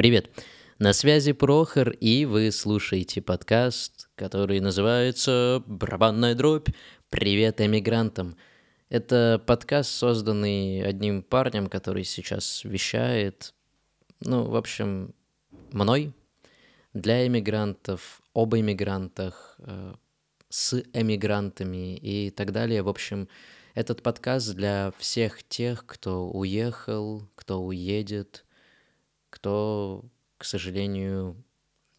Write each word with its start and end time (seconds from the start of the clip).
Привет! 0.00 0.30
На 0.78 0.94
связи 0.94 1.32
Прохор, 1.32 1.90
и 1.90 2.24
вы 2.24 2.52
слушаете 2.52 3.20
подкаст, 3.20 4.08
который 4.14 4.58
называется 4.60 5.62
«Барабанная 5.66 6.34
дробь. 6.34 6.70
Привет 7.10 7.60
эмигрантам». 7.60 8.34
Это 8.88 9.42
подкаст, 9.44 9.90
созданный 9.90 10.82
одним 10.82 11.22
парнем, 11.22 11.66
который 11.66 12.04
сейчас 12.04 12.64
вещает, 12.64 13.52
ну, 14.20 14.44
в 14.44 14.56
общем, 14.56 15.14
мной, 15.70 16.14
для 16.94 17.26
эмигрантов, 17.26 18.22
об 18.32 18.54
эмигрантах, 18.54 19.56
э, 19.58 19.92
с 20.48 20.82
эмигрантами 20.94 21.98
и 21.98 22.30
так 22.30 22.52
далее. 22.52 22.80
В 22.80 22.88
общем, 22.88 23.28
этот 23.74 24.02
подкаст 24.02 24.54
для 24.54 24.94
всех 24.96 25.42
тех, 25.46 25.84
кто 25.84 26.26
уехал, 26.26 27.28
кто 27.34 27.60
уедет, 27.62 28.46
кто, 29.30 30.04
к 30.36 30.44
сожалению, 30.44 31.36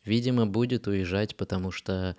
видимо, 0.05 0.45
будет 0.45 0.87
уезжать, 0.87 1.35
потому 1.35 1.71
что 1.71 2.15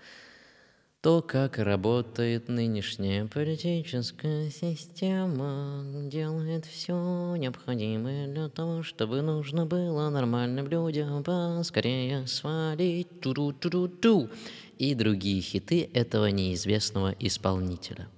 то, 1.02 1.20
как 1.20 1.58
работает 1.58 2.48
нынешняя 2.48 3.26
политическая 3.26 4.50
система, 4.50 5.82
делает 6.08 6.64
все 6.64 7.34
необходимое 7.36 8.32
для 8.32 8.48
того, 8.48 8.84
чтобы 8.84 9.20
нужно 9.20 9.66
было 9.66 10.10
нормальным 10.10 10.68
людям 10.68 11.24
поскорее 11.24 12.28
свалить 12.28 13.20
ту 13.20 13.32
-ту 13.32 13.52
-ту 13.52 13.70
-ту 13.70 14.00
-ту, 14.00 14.30
и 14.78 14.94
другие 14.94 15.40
хиты 15.40 15.90
этого 15.92 16.26
неизвестного 16.26 17.14
исполнителя. 17.18 18.08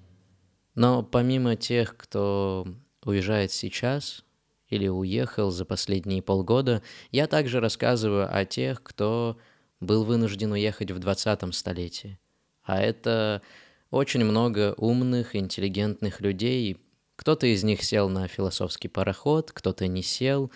Но 0.74 1.02
помимо 1.02 1.56
тех, 1.56 1.96
кто 1.96 2.66
уезжает 3.02 3.50
сейчас 3.50 4.24
или 4.68 4.88
уехал 4.88 5.50
за 5.50 5.64
последние 5.64 6.23
полгода, 6.23 6.83
я 7.11 7.27
также 7.27 7.61
рассказываю 7.61 8.28
о 8.34 8.44
тех, 8.44 8.83
кто 8.83 9.36
был 9.80 10.05
вынужден 10.05 10.52
уехать 10.52 10.91
в 10.91 10.98
20-м 10.98 11.52
столетии. 11.52 12.19
А 12.62 12.80
это 12.80 13.42
очень 13.91 14.25
много 14.25 14.75
умных, 14.77 15.36
интеллигентных 15.36 16.20
людей. 16.20 16.78
Кто-то 17.16 17.47
из 17.47 17.62
них 17.62 17.83
сел 17.83 18.08
на 18.08 18.27
философский 18.27 18.88
пароход, 18.88 19.53
кто-то 19.53 19.86
не 19.86 20.03
сел, 20.03 20.50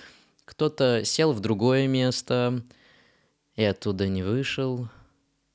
кто-то 0.44 1.04
сел 1.04 1.32
в 1.32 1.40
другое 1.40 1.86
место 1.86 2.62
и 3.54 3.62
оттуда 3.62 4.08
не 4.08 4.22
вышел, 4.22 4.88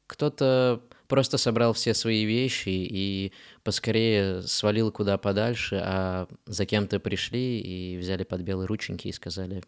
кто-то 0.08 0.82
просто 1.08 1.38
собрал 1.38 1.74
все 1.74 1.94
свои 1.94 2.26
вещи 2.26 2.70
и 2.70 3.34
поскорее 3.64 4.42
свалил 4.44 4.92
куда 4.92 5.18
подальше, 5.18 5.82
а 5.84 6.28
за 6.46 6.66
кем-то 6.66 7.00
пришли 7.00 7.60
и 7.60 7.98
взяли 7.98 8.24
под 8.24 8.42
белые 8.42 8.68
рученьки 8.68 9.08
и 9.08 9.12
сказали 9.12 9.64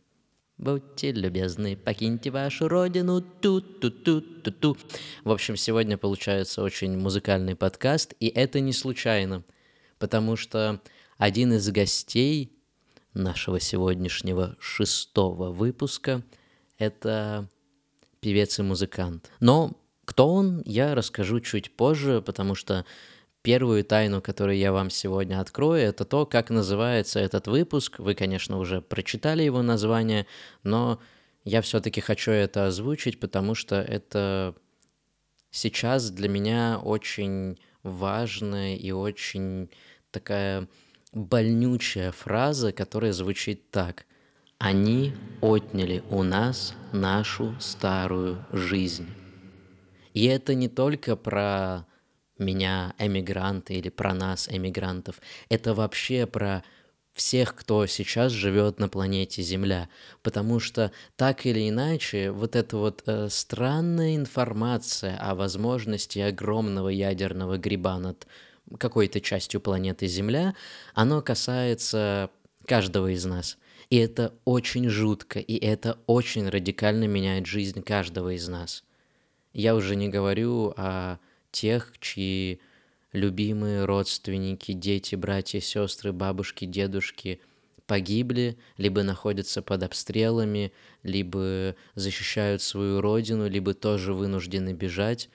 «Будьте 0.57 1.11
любезны, 1.11 1.75
покиньте 1.75 2.31
вашу 2.31 2.67
родину, 2.67 3.21
ту-ту-ту-ту-ту». 3.21 4.77
В 5.23 5.31
общем, 5.31 5.57
сегодня 5.57 5.97
получается 5.97 6.63
очень 6.63 6.97
музыкальный 6.97 7.55
подкаст, 7.55 8.13
и 8.19 8.27
это 8.27 8.61
не 8.61 8.71
случайно, 8.71 9.43
потому 9.99 10.37
что 10.37 10.81
один 11.17 11.53
из 11.53 11.69
гостей 11.69 12.53
нашего 13.13 13.59
сегодняшнего 13.59 14.55
шестого 14.59 15.51
выпуска— 15.51 16.23
это 16.77 17.49
певец 18.19 18.59
и 18.59 18.63
музыкант. 18.63 19.29
Но 19.39 19.77
кто 20.05 20.31
он, 20.31 20.61
я 20.65 20.95
расскажу 20.95 21.39
чуть 21.39 21.75
позже, 21.75 22.21
потому 22.21 22.55
что 22.55 22.85
первую 23.41 23.83
тайну, 23.83 24.21
которую 24.21 24.57
я 24.57 24.71
вам 24.71 24.89
сегодня 24.89 25.39
открою, 25.39 25.81
это 25.81 26.05
то, 26.05 26.25
как 26.25 26.49
называется 26.49 27.19
этот 27.19 27.47
выпуск. 27.47 27.99
Вы, 27.99 28.15
конечно, 28.15 28.57
уже 28.57 28.81
прочитали 28.81 29.43
его 29.43 29.61
название, 29.61 30.25
но 30.63 30.99
я 31.43 31.61
все-таки 31.61 32.01
хочу 32.01 32.31
это 32.31 32.65
озвучить, 32.65 33.19
потому 33.19 33.53
что 33.53 33.75
это 33.75 34.55
сейчас 35.51 36.09
для 36.09 36.27
меня 36.27 36.79
очень 36.83 37.59
важная 37.83 38.75
и 38.75 38.91
очень 38.91 39.69
такая 40.09 40.67
больнючая 41.13 42.11
фраза, 42.11 42.71
которая 42.71 43.13
звучит 43.13 43.69
так. 43.69 44.05
Они 44.57 45.13
отняли 45.41 46.03
у 46.09 46.23
нас 46.23 46.73
нашу 46.91 47.55
старую 47.59 48.43
жизнь. 48.51 49.24
И 50.15 50.25
это 50.27 50.55
не 50.55 50.69
только 50.69 51.17
про 51.17 51.85
меня, 52.39 52.95
эмигранты, 52.97 53.73
или 53.75 53.89
про 53.89 54.13
нас, 54.13 54.47
эмигрантов. 54.49 55.19
Это 55.49 55.73
вообще 55.73 56.25
про 56.25 56.63
всех, 57.11 57.53
кто 57.53 57.85
сейчас 57.85 58.31
живет 58.31 58.79
на 58.79 58.87
планете 58.87 59.41
Земля. 59.41 59.89
Потому 60.23 60.61
что 60.61 60.93
так 61.17 61.45
или 61.45 61.69
иначе, 61.69 62.31
вот 62.31 62.55
эта 62.55 62.77
вот 62.77 63.03
э, 63.05 63.27
странная 63.29 64.15
информация 64.15 65.17
о 65.17 65.35
возможности 65.35 66.19
огромного 66.19 66.87
ядерного 66.87 67.57
гриба 67.57 67.99
над 67.99 68.25
какой-то 68.77 69.19
частью 69.19 69.59
планеты 69.59 70.07
Земля, 70.07 70.55
оно 70.93 71.21
касается 71.21 72.29
каждого 72.65 73.11
из 73.11 73.25
нас. 73.25 73.57
И 73.89 73.97
это 73.97 74.33
очень 74.45 74.87
жутко, 74.87 75.39
и 75.39 75.57
это 75.57 75.99
очень 76.07 76.47
радикально 76.47 77.03
меняет 77.03 77.47
жизнь 77.47 77.81
каждого 77.81 78.33
из 78.33 78.47
нас. 78.47 78.85
Я 79.55 79.75
уже 79.75 79.95
не 79.95 80.09
говорю 80.09 80.73
о 80.75 81.17
тех, 81.51 81.93
чьи 82.01 82.59
любимые 83.13 83.85
родственники, 83.85 84.73
дети, 84.73 85.15
братья, 85.15 85.61
сестры, 85.61 86.11
бабушки, 86.11 86.65
дедушки 86.65 87.39
погибли, 87.87 88.57
либо 88.75 89.03
находятся 89.03 89.61
под 89.61 89.83
обстрелами, 89.83 90.73
либо 91.03 91.73
защищают 91.93 92.63
свою 92.63 92.99
родину, 92.99 93.47
либо 93.47 93.73
тоже 93.73 94.13
вынуждены 94.13 94.73
бежать, 94.73 95.29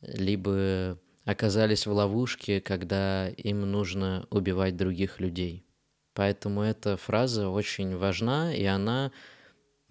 либо 0.00 0.96
оказались 1.24 1.86
в 1.86 1.92
ловушке, 1.92 2.60
когда 2.60 3.30
им 3.30 3.62
нужно 3.62 4.28
убивать 4.30 4.76
других 4.76 5.18
людей. 5.18 5.64
Поэтому 6.12 6.62
эта 6.62 6.96
фраза 6.96 7.48
очень 7.48 7.96
важна, 7.96 8.54
и 8.54 8.64
она 8.64 9.10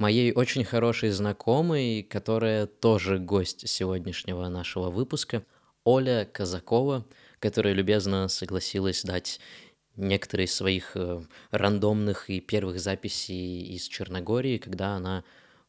моей 0.03 0.33
очень 0.33 0.65
хорошей 0.65 1.11
знакомой, 1.11 2.03
которая 2.03 2.67
тоже 2.67 3.19
гость 3.19 3.69
сегодняшнего 3.69 4.49
нашего 4.49 4.89
выпуска, 4.89 5.45
Оля 5.85 6.27
Казакова, 6.29 7.05
которая 7.39 7.73
любезно 7.73 8.27
согласилась 8.27 9.03
дать 9.03 9.39
некоторые 9.95 10.47
из 10.47 10.53
своих 10.53 10.97
э, 10.97 11.21
рандомных 11.51 12.29
и 12.29 12.41
первых 12.41 12.81
записей 12.81 13.61
из 13.73 13.87
Черногории, 13.87 14.57
когда 14.57 14.95
она 14.95 15.23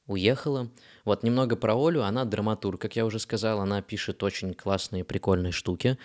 уехала. 0.08 0.68
Вот 1.04 1.22
немного 1.22 1.54
про 1.54 1.76
Олю. 1.76 2.02
Она 2.02 2.24
драматург, 2.24 2.80
как 2.80 2.96
я 2.96 3.06
уже 3.06 3.20
сказал. 3.20 3.60
Она 3.60 3.82
пишет 3.82 4.20
очень 4.24 4.52
классные, 4.52 5.04
прикольные 5.04 5.52
штуки. 5.52 5.96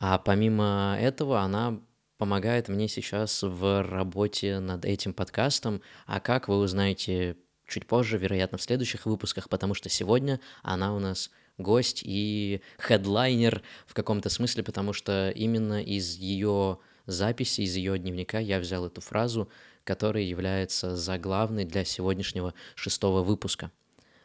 А 0.00 0.16
помимо 0.16 0.96
этого 0.98 1.40
она 1.40 1.80
помогает 2.16 2.68
мне 2.68 2.88
сейчас 2.88 3.42
в 3.42 3.82
работе 3.82 4.58
над 4.58 4.86
этим 4.86 5.12
подкастом. 5.12 5.82
А 6.06 6.20
как 6.20 6.48
вы 6.48 6.56
узнаете 6.56 7.36
чуть 7.66 7.86
позже, 7.86 8.18
вероятно, 8.18 8.58
в 8.58 8.62
следующих 8.62 9.06
выпусках, 9.06 9.48
потому 9.48 9.74
что 9.74 9.88
сегодня 9.88 10.40
она 10.62 10.94
у 10.94 10.98
нас 10.98 11.30
гость 11.58 12.02
и 12.04 12.60
хедлайнер 12.78 13.62
в 13.86 13.94
каком-то 13.94 14.28
смысле, 14.28 14.62
потому 14.62 14.92
что 14.92 15.30
именно 15.30 15.82
из 15.82 16.16
ее 16.16 16.78
записи, 17.06 17.62
из 17.62 17.76
ее 17.76 17.98
дневника 17.98 18.38
я 18.38 18.58
взял 18.58 18.86
эту 18.86 19.00
фразу, 19.00 19.48
которая 19.84 20.22
является 20.22 20.96
заглавной 20.96 21.64
для 21.64 21.84
сегодняшнего 21.84 22.54
шестого 22.74 23.22
выпуска. 23.22 23.70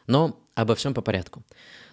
Но 0.06 0.42
обо 0.54 0.74
всем 0.74 0.94
по 0.94 1.02
порядку. 1.02 1.44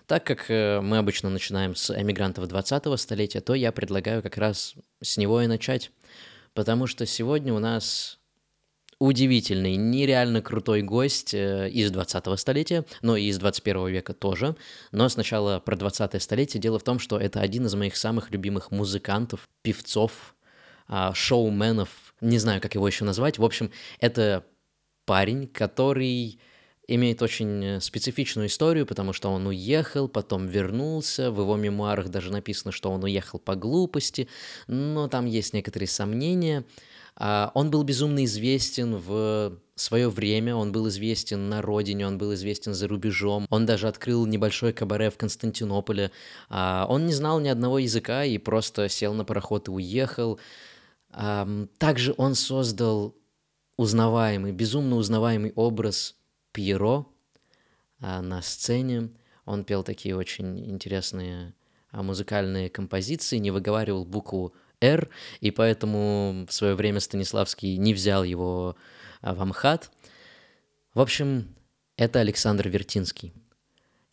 Так 0.08 0.26
как 0.26 0.50
э, 0.50 0.80
мы 0.80 0.98
обычно 0.98 1.30
начинаем 1.30 1.76
с 1.76 1.94
эмигрантов 1.96 2.46
20-го 2.46 2.96
столетия, 2.96 3.42
то 3.42 3.54
я 3.54 3.74
предлагаю 3.74 4.24
как 4.24 4.38
раз 4.38 4.76
с 5.02 5.18
него 5.18 5.42
и 5.42 5.48
начать. 5.48 5.92
Потому 6.54 6.88
что 6.88 7.06
сегодня 7.06 7.54
у 7.54 7.60
нас 7.60 8.20
удивительный, 9.00 9.76
нереально 9.76 10.42
крутой 10.42 10.82
гость 10.82 11.34
э, 11.34 11.70
из 11.70 11.92
20-го 11.92 12.36
столетия, 12.36 12.86
но 13.02 13.16
и 13.16 13.26
из 13.26 13.38
21 13.38 13.88
века 13.88 14.14
тоже. 14.14 14.56
Но 14.92 15.08
сначала 15.10 15.60
про 15.60 15.76
20-е 15.76 16.20
столетие. 16.20 16.62
Дело 16.62 16.80
в 16.80 16.84
том, 16.84 17.00
что 17.00 17.20
это 17.20 17.42
один 17.42 17.66
из 17.68 17.76
моих 17.76 17.96
самых 17.96 18.32
любимых 18.32 18.72
музыкантов, 18.72 19.48
певцов, 19.62 20.36
а, 20.88 21.14
шоуменов, 21.14 21.90
не 22.22 22.40
знаю, 22.40 22.62
как 22.62 22.76
его 22.76 22.88
еще 22.88 23.06
назвать. 23.06 23.38
В 23.38 23.46
общем, 23.46 23.72
это 24.00 24.46
парень, 25.06 25.48
который 25.48 26.40
имеет 26.88 27.22
очень 27.22 27.82
специфичную 27.82 28.48
историю, 28.48 28.86
потому 28.86 29.12
что 29.12 29.30
он 29.30 29.46
уехал, 29.46 30.08
потом 30.08 30.48
вернулся, 30.48 31.32
в 31.32 31.42
его 31.42 31.58
мемуарах 31.58 32.08
даже 32.08 32.32
написано, 32.32 32.72
что 32.72 32.90
он 32.92 33.04
уехал 33.04 33.40
по 33.40 33.56
глупости, 33.56 34.30
но 34.68 35.10
там 35.10 35.26
есть 35.26 35.54
некоторые 35.54 35.90
сомнения. 35.90 36.64
А, 37.20 37.52
он 37.56 37.72
был 37.72 37.84
безумно 37.84 38.24
известен 38.26 38.96
в 38.96 39.60
свое 39.76 40.10
время, 40.10 40.56
он 40.56 40.72
был 40.72 40.88
известен 40.88 41.50
на 41.50 41.62
родине, 41.62 42.06
он 42.08 42.18
был 42.18 42.34
известен 42.36 42.74
за 42.74 42.88
рубежом, 42.88 43.48
он 43.50 43.66
даже 43.66 43.88
открыл 43.88 44.26
небольшой 44.26 44.72
кабаре 44.72 45.10
в 45.10 45.18
Константинополе. 45.18 46.12
А, 46.50 46.86
он 46.88 47.08
не 47.08 47.14
знал 47.14 47.40
ни 47.40 47.48
одного 47.48 47.80
языка 47.80 48.24
и 48.24 48.38
просто 48.38 48.88
сел 48.88 49.14
на 49.14 49.26
пароход 49.26 49.68
и 49.68 49.72
уехал. 49.72 50.40
Также 51.80 52.14
он 52.18 52.36
создал 52.36 53.16
узнаваемый, 53.78 54.52
безумно 54.52 54.98
узнаваемый 54.98 55.54
образ 55.56 56.16
Пьеро, 56.52 57.06
а, 58.00 58.22
на 58.22 58.42
сцене. 58.44 59.10
Он 59.46 59.64
пел 59.64 59.84
такие 59.84 60.16
очень 60.16 60.70
интересные 60.70 61.56
музыкальные 61.92 62.70
композиции, 62.70 63.38
не 63.38 63.50
выговаривал 63.50 64.06
букву 64.06 64.54
«Р», 64.82 65.10
и 65.42 65.52
поэтому 65.52 66.46
в 66.48 66.54
свое 66.54 66.76
время 66.76 67.00
Станиславский 67.00 67.78
не 67.78 67.94
взял 67.94 68.24
его 68.24 68.76
а, 69.22 69.34
в 69.34 69.42
Амхат. 69.42 69.92
В 70.94 71.02
общем, 71.02 71.56
это 71.96 72.20
Александр 72.20 72.70
Вертинский. 72.70 73.34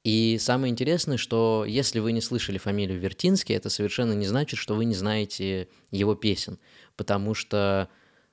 И 0.05 0.37
самое 0.39 0.71
интересное, 0.71 1.17
что 1.17 1.65
если 1.67 1.99
вы 1.99 2.13
не 2.13 2.21
слышали 2.21 2.59
фамилию 2.59 3.01
Вертинский, 3.01 3.55
это 3.55 3.71
совершенно 3.71 4.13
не 4.13 4.27
значит, 4.27 4.59
что 4.59 4.75
вы 4.75 4.85
не 4.85 4.95
знаете 4.95 5.69
его 5.91 6.15
песен. 6.15 6.59
Потому 6.95 7.33
что, 7.33 7.89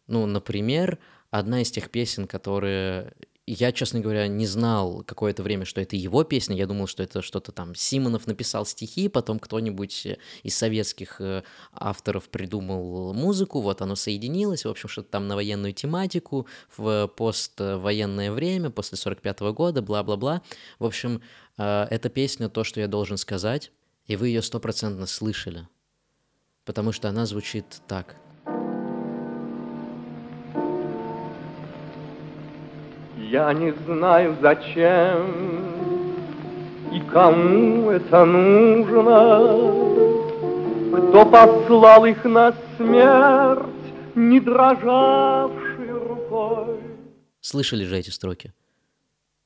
ну, 0.07 0.25
например, 0.25 0.99
одна 1.29 1.61
из 1.61 1.71
тех 1.71 1.89
песен, 1.89 2.27
которые 2.27 3.13
я, 3.47 3.71
честно 3.71 3.99
говоря, 3.99 4.27
не 4.27 4.45
знал 4.45 5.03
какое-то 5.03 5.41
время, 5.41 5.65
что 5.65 5.81
это 5.81 5.95
его 5.95 6.23
песня. 6.23 6.55
Я 6.55 6.67
думал, 6.67 6.87
что 6.87 7.01
это 7.01 7.21
что-то 7.21 7.51
там 7.51 7.73
Симонов 7.73 8.27
написал 8.27 8.65
стихи, 8.65 9.09
потом 9.09 9.39
кто-нибудь 9.39 10.05
э, 10.05 10.17
из 10.43 10.55
советских 10.55 11.19
э, 11.19 11.43
авторов 11.73 12.29
придумал 12.29 13.13
музыку, 13.13 13.61
вот 13.61 13.81
оно 13.81 13.95
соединилось, 13.95 14.65
в 14.65 14.69
общем, 14.69 14.89
что-то 14.89 15.09
там 15.09 15.27
на 15.27 15.35
военную 15.35 15.73
тематику, 15.73 16.47
в 16.77 17.07
поствоенное 17.07 18.31
время, 18.31 18.69
после 18.69 18.97
45 18.97 19.41
-го 19.41 19.53
года, 19.53 19.81
бла-бла-бла. 19.81 20.43
В 20.77 20.85
общем, 20.85 21.21
э, 21.57 21.87
эта 21.89 22.09
песня 22.09 22.47
то, 22.47 22.63
что 22.63 22.79
я 22.79 22.87
должен 22.87 23.17
сказать, 23.17 23.71
и 24.05 24.15
вы 24.15 24.27
ее 24.27 24.43
стопроцентно 24.43 25.07
слышали, 25.07 25.67
потому 26.63 26.91
что 26.91 27.09
она 27.09 27.25
звучит 27.25 27.65
так– 27.87 28.15
Я 33.31 33.53
не 33.53 33.71
знаю, 33.85 34.37
зачем 34.41 35.71
и 36.91 36.99
кому 36.99 37.89
это 37.89 38.25
нужно, 38.25 39.39
Кто 40.91 41.25
послал 41.25 42.05
их 42.05 42.25
на 42.25 42.53
смерть, 42.75 43.93
не 44.15 44.41
дрожавшей 44.41 45.91
рукой. 45.91 46.81
Слышали 47.39 47.85
же 47.85 47.97
эти 47.97 48.09
строки? 48.09 48.53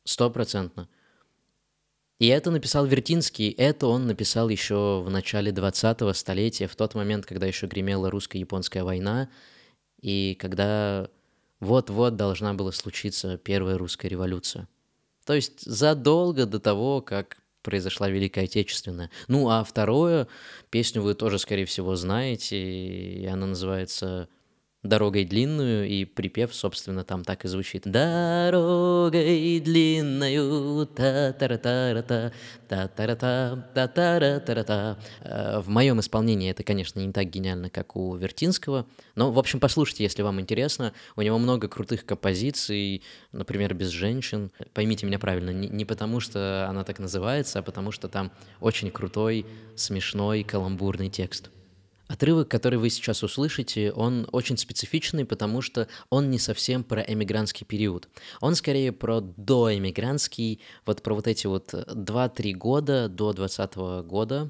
Стопроцентно. 0.03 0.89
И 2.17 2.25
это 2.25 2.49
написал 2.49 2.87
Вертинский, 2.87 3.51
это 3.51 3.85
он 3.85 4.07
написал 4.07 4.49
еще 4.49 5.03
в 5.05 5.11
начале 5.11 5.51
20-го 5.51 6.11
столетия, 6.13 6.65
в 6.65 6.75
тот 6.75 6.95
момент, 6.95 7.27
когда 7.27 7.45
еще 7.45 7.67
гремела 7.67 8.09
русско-японская 8.09 8.83
война, 8.83 9.29
и 10.01 10.35
когда 10.41 11.07
вот-вот 11.59 12.15
должна 12.15 12.53
была 12.53 12.71
случиться 12.71 13.37
первая 13.37 13.77
русская 13.77 14.07
революция. 14.07 14.67
То 15.25 15.33
есть 15.33 15.61
задолго 15.61 16.45
до 16.45 16.59
того, 16.59 17.01
как 17.01 17.37
произошла 17.61 18.09
Великая 18.09 18.45
Отечественная. 18.45 19.09
Ну, 19.27 19.49
а 19.49 19.63
второе, 19.63 20.27
песню 20.69 21.01
вы 21.01 21.15
тоже, 21.15 21.39
скорее 21.39 21.65
всего, 21.65 21.95
знаете, 21.95 22.57
и 22.57 23.25
она 23.25 23.47
называется 23.47 24.29
дорогой 24.87 25.25
длинную, 25.25 25.87
и 25.87 26.05
припев, 26.05 26.53
собственно, 26.53 27.03
там 27.03 27.23
так 27.23 27.45
и 27.45 27.47
звучит. 27.47 27.83
Дорогой 27.85 29.59
длинную, 29.59 30.85
та 30.85 31.33
та 31.33 31.47
та 31.57 32.01
та 32.01 32.31
та 32.67 32.87
та 32.87 33.15
та 33.15 33.15
та 33.73 33.87
та 33.87 34.39
та 34.39 34.63
та 34.63 34.97
В 35.61 35.69
моем 35.69 35.99
исполнении 35.99 36.51
это, 36.51 36.63
конечно, 36.63 37.01
не 37.01 37.11
так 37.11 37.29
гениально, 37.29 37.69
как 37.69 37.95
у 37.95 38.15
Вертинского, 38.15 38.85
но, 39.15 39.31
в 39.31 39.39
общем, 39.39 39.59
послушайте, 39.59 40.03
если 40.03 40.21
вам 40.21 40.39
интересно. 40.39 40.93
У 41.15 41.21
него 41.21 41.37
много 41.37 41.67
крутых 41.67 42.05
композиций, 42.05 43.01
например, 43.31 43.73
«Без 43.73 43.89
женщин». 43.89 44.51
Поймите 44.73 45.05
меня 45.05 45.19
правильно, 45.19 45.49
не 45.51 45.85
потому 45.85 46.19
что 46.19 46.67
она 46.69 46.83
так 46.83 46.99
называется, 46.99 47.59
а 47.59 47.61
потому 47.61 47.91
что 47.91 48.07
там 48.07 48.31
очень 48.59 48.91
крутой, 48.91 49.45
смешной, 49.75 50.43
каламбурный 50.43 51.09
текст. 51.09 51.49
Отрывок, 52.15 52.47
который 52.47 52.79
вы 52.79 52.89
сейчас 52.89 53.23
услышите, 53.23 53.91
он 53.91 54.25
очень 54.31 54.55
специфичный, 54.57 55.25
потому 55.25 55.61
что 55.61 55.89
он 56.09 56.29
не 56.29 56.39
совсем 56.39 56.85
про 56.85 57.01
эмигрантский 57.01 57.65
период. 57.65 58.07
Он 58.39 58.55
скорее 58.55 58.93
про 58.93 59.19
доэмигрантский, 59.19 60.61
вот 60.85 61.03
про 61.03 61.13
вот 61.13 61.27
эти 61.27 61.45
вот 61.45 61.73
2-3 61.73 62.53
года 62.53 63.09
до 63.09 63.33
20 63.33 63.75
года. 64.07 64.49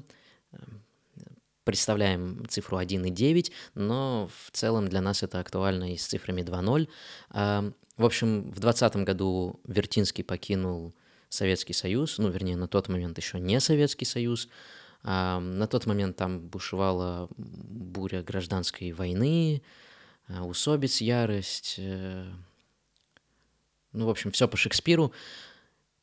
Представляем 1.64 2.46
цифру 2.48 2.78
1,9, 2.78 3.50
но 3.74 4.30
в 4.44 4.52
целом 4.52 4.86
для 4.86 5.00
нас 5.00 5.24
это 5.24 5.40
актуально 5.40 5.92
и 5.92 5.96
с 5.96 6.06
цифрами 6.06 6.42
2.0. 6.42 6.88
А, 7.30 7.72
в 7.96 8.04
общем, 8.04 8.42
в 8.42 8.60
2020 8.60 8.96
году 8.98 9.58
Вертинский 9.64 10.22
покинул 10.22 10.94
Советский 11.30 11.72
Союз, 11.72 12.18
ну, 12.18 12.28
вернее, 12.28 12.56
на 12.56 12.68
тот 12.68 12.88
момент 12.88 13.18
еще 13.18 13.40
не 13.40 13.58
Советский 13.58 14.04
Союз, 14.04 14.48
на 15.06 15.68
тот 15.68 15.86
момент 15.86 16.16
там 16.16 16.40
бушевала 16.40 17.28
буря 17.36 18.24
гражданской 18.24 18.90
войны, 18.90 19.62
а, 20.26 20.44
усобиц 20.44 21.00
ярость, 21.00 21.76
э, 21.78 22.28
ну, 23.92 24.06
в 24.06 24.10
общем, 24.10 24.32
все 24.32 24.48
по 24.48 24.56
Шекспиру. 24.56 25.12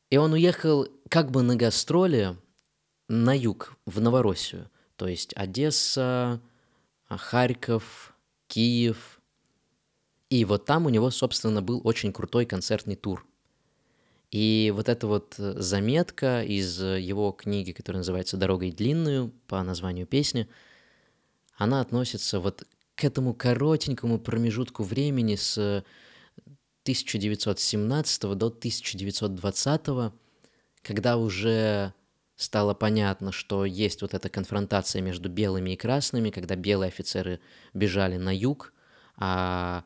И 0.08 0.16
он 0.16 0.32
уехал 0.32 0.88
как 1.10 1.30
бы 1.30 1.42
на 1.42 1.54
гастроли 1.54 2.36
на 3.08 3.36
юг, 3.36 3.76
в 3.84 4.00
Новороссию. 4.00 4.70
То 4.96 5.06
есть 5.06 5.34
Одесса, 5.36 6.40
а, 7.06 7.16
Харьков, 7.18 8.14
Киев. 8.46 9.20
И 10.30 10.46
вот 10.46 10.64
там 10.64 10.86
у 10.86 10.88
него, 10.88 11.10
собственно, 11.10 11.60
был 11.60 11.82
очень 11.84 12.12
крутой 12.12 12.46
концертный 12.46 12.96
тур– 12.96 13.26
и 14.30 14.72
вот 14.74 14.88
эта 14.88 15.06
вот 15.06 15.34
э, 15.38 15.54
заметка 15.58 16.42
из 16.42 16.82
э, 16.82 17.00
его 17.00 17.32
книги, 17.32 17.72
которая 17.72 18.00
называется 18.00 18.36
«Дорогой 18.36 18.72
длинную» 18.72 19.32
по 19.46 19.62
названию 19.62 20.06
песни, 20.06 20.48
она 21.56 21.80
относится 21.80 22.40
вот 22.40 22.64
к 22.96 23.04
этому 23.04 23.34
коротенькому 23.34 24.18
промежутку 24.18 24.82
времени 24.82 25.36
с 25.36 25.84
1917 26.84 28.22
до 28.22 28.46
1920, 28.46 30.12
когда 30.82 31.16
уже 31.16 31.94
стало 32.36 32.74
понятно, 32.74 33.32
что 33.32 33.64
есть 33.64 34.02
вот 34.02 34.14
эта 34.14 34.28
конфронтация 34.28 35.00
между 35.02 35.28
белыми 35.28 35.70
и 35.70 35.76
красными, 35.76 36.30
когда 36.30 36.56
белые 36.56 36.88
офицеры 36.88 37.40
бежали 37.72 38.16
на 38.16 38.34
юг, 38.36 38.72
а 39.16 39.84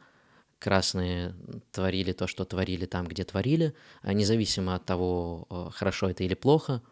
красные 0.59 1.35
творили 1.73 2.13
то, 2.13 2.27
что 2.27 2.45
творили 2.45 2.87
там, 2.87 3.07
где 3.07 3.25
творили, 3.25 3.75
а 4.03 4.13
независимо 4.13 4.75
от 4.75 4.85
того, 4.85 5.47
э, 5.51 5.71
хорошо 5.73 6.11
это 6.11 6.25
или 6.25 6.35
плохо. 6.35 6.83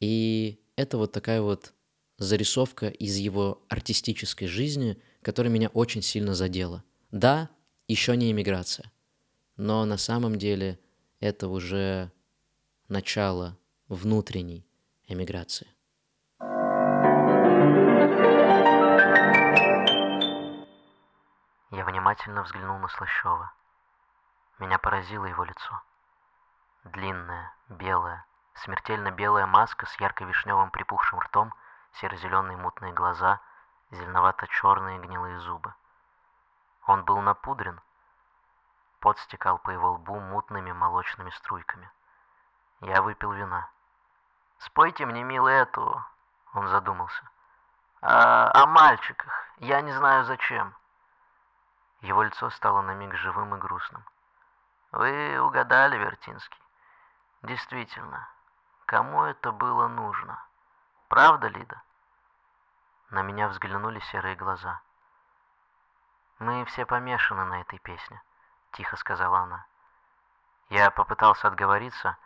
И 0.00 0.60
это 0.76 0.98
вот 0.98 1.12
такая 1.12 1.40
вот 1.42 1.72
зарисовка 2.18 2.88
из 2.88 3.16
его 3.16 3.62
артистической 3.68 4.48
жизни, 4.48 5.00
которая 5.22 5.52
меня 5.52 5.68
очень 5.68 6.02
сильно 6.02 6.34
задела. 6.34 6.82
Да, 7.10 7.50
еще 7.88 8.16
не 8.16 8.30
иммиграция, 8.30 8.90
но 9.56 9.84
на 9.84 9.98
самом 9.98 10.36
деле 10.36 10.78
это 11.20 11.48
уже 11.48 12.10
начало 12.88 13.58
внутренней 13.88 14.66
эмиграции. 15.06 15.66
Я 21.72 21.86
внимательно 21.86 22.42
взглянул 22.42 22.78
на 22.80 22.88
Слащева. 22.88 23.50
Меня 24.58 24.78
поразило 24.78 25.24
его 25.24 25.42
лицо. 25.42 25.82
Длинная, 26.84 27.54
белая, 27.70 28.26
смертельно 28.52 29.10
белая 29.10 29.46
маска 29.46 29.86
с 29.86 29.98
ярко-вишневым 29.98 30.70
припухшим 30.70 31.18
ртом, 31.20 31.54
серо-зеленые 31.94 32.58
мутные 32.58 32.92
глаза, 32.92 33.40
зеленовато-черные 33.90 34.98
гнилые 34.98 35.38
зубы. 35.38 35.72
Он 36.84 37.04
был 37.04 37.22
напудрен. 37.22 37.80
Пот 39.00 39.18
стекал 39.20 39.56
по 39.56 39.70
его 39.70 39.92
лбу 39.92 40.20
мутными 40.20 40.72
молочными 40.72 41.30
струйками. 41.30 41.90
Я 42.80 43.00
выпил 43.00 43.32
вина. 43.32 43.66
«Спойте 44.58 45.06
мне, 45.06 45.22
милый, 45.24 45.54
эту...» 45.54 46.04
Он 46.52 46.68
задумался. 46.68 47.30
«А, 48.02 48.50
«О 48.62 48.66
мальчиках. 48.66 49.32
Я 49.56 49.80
не 49.80 49.92
знаю, 49.92 50.24
зачем». 50.24 50.76
Его 52.02 52.24
лицо 52.24 52.50
стало 52.50 52.82
на 52.82 52.94
миг 52.94 53.14
живым 53.14 53.54
и 53.54 53.58
грустным. 53.58 54.04
«Вы 54.90 55.38
угадали, 55.40 55.96
Вертинский. 55.96 56.60
Действительно, 57.42 58.28
кому 58.86 59.22
это 59.22 59.52
было 59.52 59.86
нужно? 59.86 60.44
Правда, 61.08 61.46
Лида?» 61.46 61.80
На 63.10 63.22
меня 63.22 63.48
взглянули 63.48 64.00
серые 64.00 64.34
глаза. 64.34 64.80
«Мы 66.40 66.64
все 66.64 66.84
помешаны 66.84 67.44
на 67.44 67.60
этой 67.60 67.78
песне»,— 67.78 68.20
тихо 68.72 68.96
сказала 68.96 69.38
она. 69.38 69.64
Я 70.70 70.90
попытался 70.90 71.46
отговориться. 71.46 72.16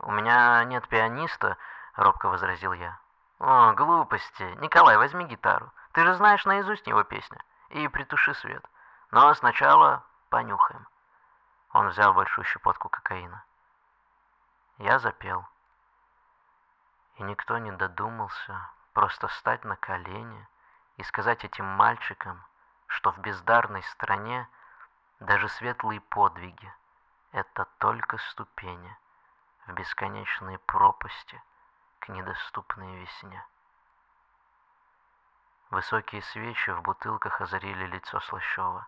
«У 0.00 0.10
меня 0.10 0.62
нет 0.64 0.86
пианиста»,— 0.88 1.56
робко 1.96 2.28
возразил 2.28 2.74
я. 2.74 2.98
«О, 3.38 3.72
глупости! 3.72 4.42
Николай, 4.60 4.98
возьми 4.98 5.24
гитару. 5.24 5.72
Ты 5.92 6.04
же 6.04 6.14
знаешь 6.14 6.44
наизусть 6.44 6.86
его 6.86 7.02
песни. 7.02 7.38
И 7.70 7.88
притуши 7.88 8.34
свет». 8.34 8.62
Но 9.12 9.34
сначала 9.34 10.02
понюхаем. 10.30 10.88
Он 11.72 11.88
взял 11.88 12.14
большую 12.14 12.46
щепотку 12.46 12.88
кокаина. 12.88 13.44
Я 14.78 14.98
запел. 14.98 15.46
И 17.16 17.22
никто 17.22 17.58
не 17.58 17.70
додумался 17.72 18.70
просто 18.94 19.28
встать 19.28 19.64
на 19.64 19.76
колени 19.76 20.48
и 20.96 21.02
сказать 21.02 21.44
этим 21.44 21.66
мальчикам, 21.66 22.42
что 22.86 23.12
в 23.12 23.18
бездарной 23.18 23.82
стране 23.82 24.48
даже 25.20 25.46
светлые 25.50 26.00
подвиги— 26.00 26.74
это 27.32 27.66
только 27.78 28.16
ступени 28.16 28.96
в 29.66 29.74
бесконечные 29.74 30.58
пропасти 30.58 31.42
к 31.98 32.08
недоступной 32.08 32.96
весне. 32.96 33.44
Высокие 35.68 36.22
свечи 36.22 36.70
в 36.70 36.80
бутылках 36.80 37.42
озарили 37.42 37.84
лицо 37.86 38.18
Слащева, 38.20 38.86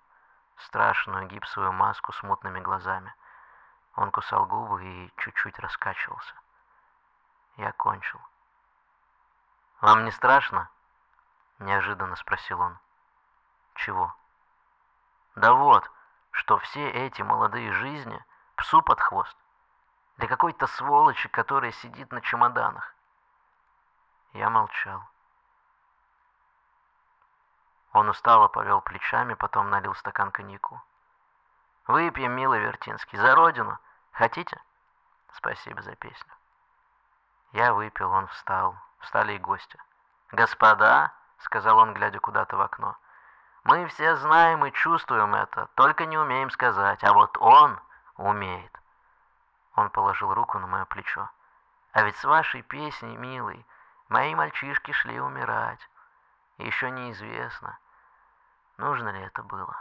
страшную 0.56 1.26
гипсовую 1.26 1.72
маску 1.72 2.12
с 2.12 2.22
мутными 2.22 2.60
глазами. 2.60 3.14
Он 3.96 4.10
кусал 4.10 4.46
губы 4.46 4.84
и 4.84 5.12
чуть-чуть 5.16 5.58
раскачивался. 5.58 6.34
Я 7.56 7.72
кончил. 7.72 8.20
«Вам 9.80 10.04
не 10.04 10.10
страшно?»— 10.10 10.68
неожиданно 11.58 12.16
спросил 12.16 12.60
он. 12.60 12.78
«Чего?» 13.74 14.14
«Да 15.36 15.52
вот, 15.52 15.90
что 16.30 16.58
все 16.58 16.90
эти 16.90 17.22
молодые 17.22 17.72
жизни 17.72 18.24
псу 18.56 18.82
под 18.82 19.00
хвост. 19.00 19.36
Для 20.16 20.28
какой-то 20.28 20.66
сволочи, 20.66 21.28
которая 21.28 21.72
сидит 21.72 22.12
на 22.12 22.20
чемоданах». 22.20 22.94
Я 24.32 24.50
молчал. 24.50 25.04
Он 27.94 28.08
устало 28.08 28.48
повел 28.48 28.80
плечами, 28.80 29.34
потом 29.34 29.70
налил 29.70 29.94
стакан 29.94 30.32
коньяку. 30.32 30.82
«Выпьем, 31.86 32.32
милый 32.32 32.58
Вертинский, 32.58 33.16
за 33.16 33.36
родину. 33.36 33.78
Хотите?» 34.10 34.60
«Спасибо 35.32 35.80
за 35.80 35.94
песню». 35.94 36.32
Я 37.52 37.72
выпил, 37.72 38.10
он 38.10 38.26
встал. 38.26 38.74
Встали 38.98 39.34
и 39.34 39.38
гости. 39.38 39.78
«Господа»,— 40.32 41.12
сказал 41.38 41.78
он, 41.78 41.94
глядя 41.94 42.18
куда-то 42.18 42.56
в 42.56 42.60
окно,— 42.60 42.96
«мы 43.64 43.86
все 43.86 44.16
знаем 44.16 44.66
и 44.66 44.72
чувствуем 44.72 45.34
это, 45.36 45.68
только 45.76 46.04
не 46.04 46.18
умеем 46.18 46.50
сказать, 46.50 47.04
а 47.04 47.12
вот 47.12 47.38
он 47.38 47.78
умеет». 48.16 48.76
Он 49.76 49.88
положил 49.90 50.34
руку 50.34 50.58
на 50.58 50.66
мое 50.66 50.84
плечо. 50.84 51.30
«А 51.92 52.02
ведь 52.02 52.16
с 52.16 52.24
вашей 52.24 52.62
песней, 52.62 53.16
милый, 53.16 53.64
мои 54.08 54.34
мальчишки 54.34 54.90
шли 54.90 55.20
умирать. 55.20 55.88
Еще 56.58 56.90
неизвестно, 56.90 57.78
нужно 58.76 59.08
ли 59.10 59.20
это 59.20 59.42
было». 59.42 59.76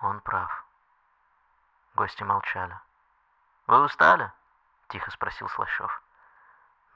Он 0.00 0.20
прав. 0.20 0.64
Гости 1.94 2.22
молчали. 2.22 2.78
«Вы 3.66 3.82
устали?»— 3.82 4.30
тихо 4.88 5.10
спросил 5.10 5.48
Слащев. 5.48 6.02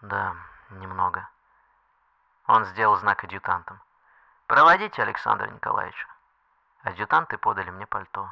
«Да, 0.02 0.36
немного». 0.70 1.28
Он 2.46 2.64
сделал 2.66 2.96
знак 2.96 3.24
адъютантам. 3.24 3.80
«Проводите 4.46 5.02
Александра 5.02 5.46
Николаевича». 5.46 6.08
Адъютанты 6.82 7.38
подали 7.38 7.70
мне 7.70 7.86
пальто. 7.86 8.30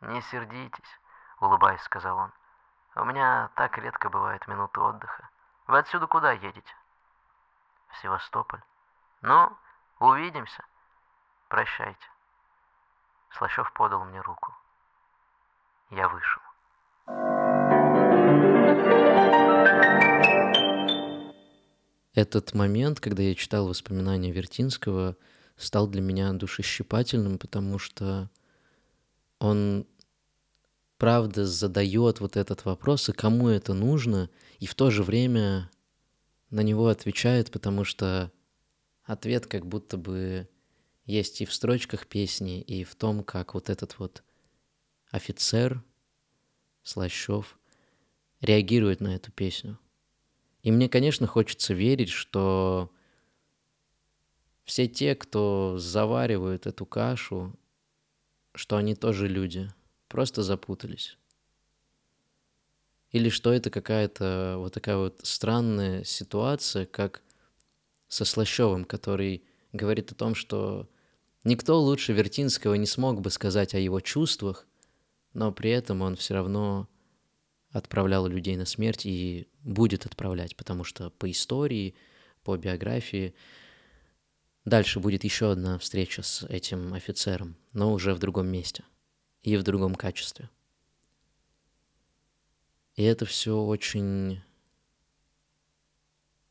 «Не 0.00 0.20
сердитесь»,— 0.22 1.00
улыбаясь, 1.40 1.82
сказал 1.82 2.18
он. 2.18 2.32
«У 2.94 3.04
меня 3.04 3.50
так 3.54 3.76
редко 3.78 4.08
бывают 4.08 4.46
минуты 4.46 4.80
отдыха. 4.80 5.28
Вы 5.66 5.78
отсюда 5.78 6.06
куда 6.06 6.32
едете?» 6.32 6.76
«В 7.88 7.96
Севастополь». 7.98 8.62
«Ну, 9.22 9.56
увидимся. 9.98 10.64
Прощайте». 11.48 12.06
Слащев 13.30 13.72
подал 13.74 14.04
мне 14.04 14.20
руку. 14.20 14.52
Я 15.90 16.08
вышел. 16.08 16.42
Этот 22.14 22.54
момент, 22.54 22.98
когда 22.98 23.22
я 23.22 23.34
читал 23.34 23.68
воспоминания 23.68 24.32
Вертинского, 24.32 25.16
стал 25.56 25.86
для 25.86 26.00
меня 26.00 26.32
душещипательным, 26.32 27.38
потому 27.38 27.78
что 27.78 28.30
он 29.38 29.86
правда 30.96 31.44
задает 31.44 32.20
вот 32.20 32.36
этот 32.36 32.64
вопрос, 32.64 33.08
и 33.08 33.12
кому 33.12 33.48
это 33.48 33.74
нужно, 33.74 34.30
и 34.58 34.66
в 34.66 34.74
то 34.74 34.90
же 34.90 35.02
время 35.02 35.70
на 36.50 36.60
него 36.60 36.88
отвечает, 36.88 37.50
потому 37.50 37.84
что 37.84 38.32
ответ 39.04 39.46
как 39.46 39.66
будто 39.66 39.98
бы 39.98 40.48
есть 41.06 41.40
и 41.40 41.44
в 41.44 41.54
строчках 41.54 42.06
песни, 42.06 42.60
и 42.60 42.84
в 42.84 42.94
том, 42.94 43.22
как 43.22 43.54
вот 43.54 43.70
этот 43.70 43.98
вот 43.98 44.22
офицер 45.10 45.82
Слащев 46.82 47.58
реагирует 48.40 49.00
на 49.00 49.14
эту 49.14 49.32
песню. 49.32 49.78
И 50.62 50.70
мне, 50.70 50.88
конечно, 50.88 51.26
хочется 51.26 51.74
верить, 51.74 52.10
что 52.10 52.92
все 54.64 54.88
те, 54.88 55.14
кто 55.14 55.78
заваривают 55.78 56.66
эту 56.66 56.84
кашу, 56.86 57.56
что 58.54 58.76
они 58.76 58.96
тоже 58.96 59.28
люди, 59.28 59.72
просто 60.08 60.42
запутались. 60.42 61.16
Или 63.12 63.28
что 63.28 63.52
это 63.52 63.70
какая-то 63.70 64.56
вот 64.58 64.74
такая 64.74 64.96
вот 64.96 65.20
странная 65.22 66.02
ситуация, 66.02 66.84
как 66.84 67.22
со 68.08 68.24
Слащевым, 68.24 68.84
который 68.84 69.44
говорит 69.72 70.10
о 70.10 70.16
том, 70.16 70.34
что 70.34 70.88
никто 71.46 71.80
лучше 71.80 72.12
Вертинского 72.12 72.74
не 72.74 72.86
смог 72.86 73.20
бы 73.22 73.30
сказать 73.30 73.74
о 73.74 73.78
его 73.78 74.00
чувствах, 74.00 74.66
но 75.32 75.52
при 75.52 75.70
этом 75.70 76.02
он 76.02 76.16
все 76.16 76.34
равно 76.34 76.88
отправлял 77.70 78.26
людей 78.26 78.56
на 78.56 78.66
смерть 78.66 79.06
и 79.06 79.48
будет 79.62 80.06
отправлять, 80.06 80.56
потому 80.56 80.84
что 80.84 81.10
по 81.10 81.30
истории, 81.30 81.94
по 82.42 82.56
биографии 82.56 83.34
дальше 84.64 85.00
будет 85.00 85.24
еще 85.24 85.52
одна 85.52 85.78
встреча 85.78 86.22
с 86.22 86.42
этим 86.46 86.92
офицером, 86.94 87.56
но 87.72 87.92
уже 87.92 88.14
в 88.14 88.18
другом 88.18 88.48
месте 88.48 88.84
и 89.42 89.56
в 89.56 89.62
другом 89.62 89.94
качестве. 89.94 90.50
И 92.96 93.02
это 93.02 93.24
все 93.24 93.56
очень... 93.56 94.42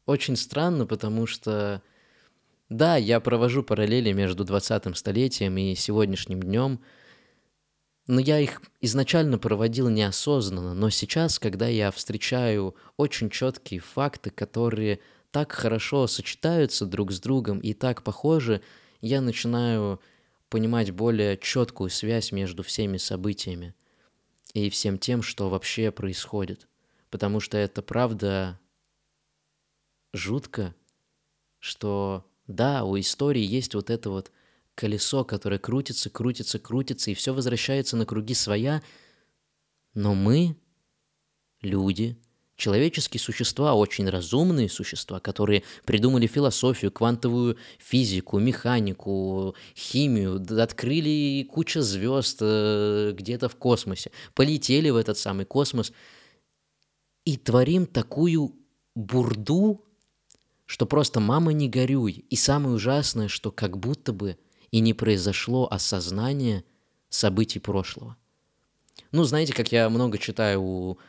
Очень 0.06 0.36
странно, 0.36 0.86
потому 0.86 1.26
что, 1.26 1.82
да, 2.70 2.98
я 2.98 3.20
провожу 3.20 3.64
параллели 3.64 4.12
между 4.12 4.44
20-м 4.44 4.96
столетием 4.96 5.58
и 5.58 5.76
сегодняшним 5.76 6.42
днем– 6.42 6.80
но 8.08 8.20
я 8.20 8.40
их 8.40 8.62
изначально 8.82 9.40
проводил 9.40 9.90
неосознанно, 9.90 10.76
но 10.76 10.90
сейчас, 10.90 11.40
когда 11.40 11.68
я 11.68 11.90
встречаю 11.90 12.76
очень 12.98 13.30
четкие 13.32 13.80
факты, 13.80 14.30
которые 14.30 15.00
так 15.32 15.52
хорошо 15.52 16.06
сочетаются 16.06 16.86
друг 16.86 17.12
с 17.12 17.20
другом 17.20 17.60
и 17.60 17.74
так 17.74 18.04
похожи, 18.04 18.62
я 19.02 19.22
начинаю 19.22 20.00
понимать 20.50 20.92
более 20.92 21.38
четкую 21.38 21.90
связь 21.90 22.32
между 22.32 22.62
всеми 22.62 22.98
событиями 22.98 23.74
и 24.54 24.70
всем 24.70 25.00
тем, 25.00 25.24
что 25.24 25.50
вообще 25.50 25.92
происходит. 25.92 26.68
Потому 27.10 27.40
что 27.40 27.58
это 27.58 27.82
правда 27.82 28.60
жутко, 30.14 30.76
что 31.60 32.24
да, 32.48 32.84
у 32.84 33.00
истории 33.00 33.44
есть 33.44 33.74
вот 33.76 33.90
это 33.90 34.10
вот 34.10 34.32
колесо, 34.76 35.24
которое 35.24 35.58
крутится, 35.58 36.10
крутится, 36.10 36.60
крутится, 36.60 37.12
и 37.12 37.16
все 37.16 37.34
возвращается 37.34 37.98
на 37.98 38.06
круги 38.06 38.34
своя. 38.34 38.84
Но 39.94 40.14
мы, 40.14 40.56
люди, 41.62 42.18
человеческие 42.56 43.20
существа, 43.20 43.74
очень 43.74 44.10
разумные 44.10 44.70
существа, 44.70 45.20
которые 45.20 45.64
придумали 45.86 46.28
философию, 46.28 46.92
квантовую 46.92 47.58
физику, 47.80 48.40
механику, 48.40 49.56
химию, 49.76 50.46
открыли 50.62 51.48
кучу 51.50 51.82
звезд 51.82 52.38
э, 52.42 53.14
где-то 53.14 53.50
в 53.50 53.56
космосе, 53.56 54.12
полетели 54.34 54.90
в 54.90 54.98
этот 54.98 55.18
самый 55.18 55.46
космос 55.46 55.92
и 57.26 57.38
творим 57.38 57.86
такую 57.88 58.56
бурду, 58.94 59.82
что 60.66 60.86
просто 60.86 61.20
мама 61.20 61.54
не 61.54 61.70
горюй. 61.70 62.26
И 62.30 62.36
самое 62.36 62.76
ужасное, 62.76 63.28
что 63.28 63.52
как 63.52 63.78
будто 63.78 64.14
бы 64.14 64.38
и 64.72 64.80
не 64.80 64.94
произошло 64.94 65.68
осознание 65.70 66.64
событий 67.10 67.60
прошлого. 67.60 68.18
Ну, 69.12 69.24
знаете, 69.24 69.54
как 69.54 69.72
я 69.72 69.90
много 69.90 70.18
читаю 70.18 70.62
у 70.62 71.00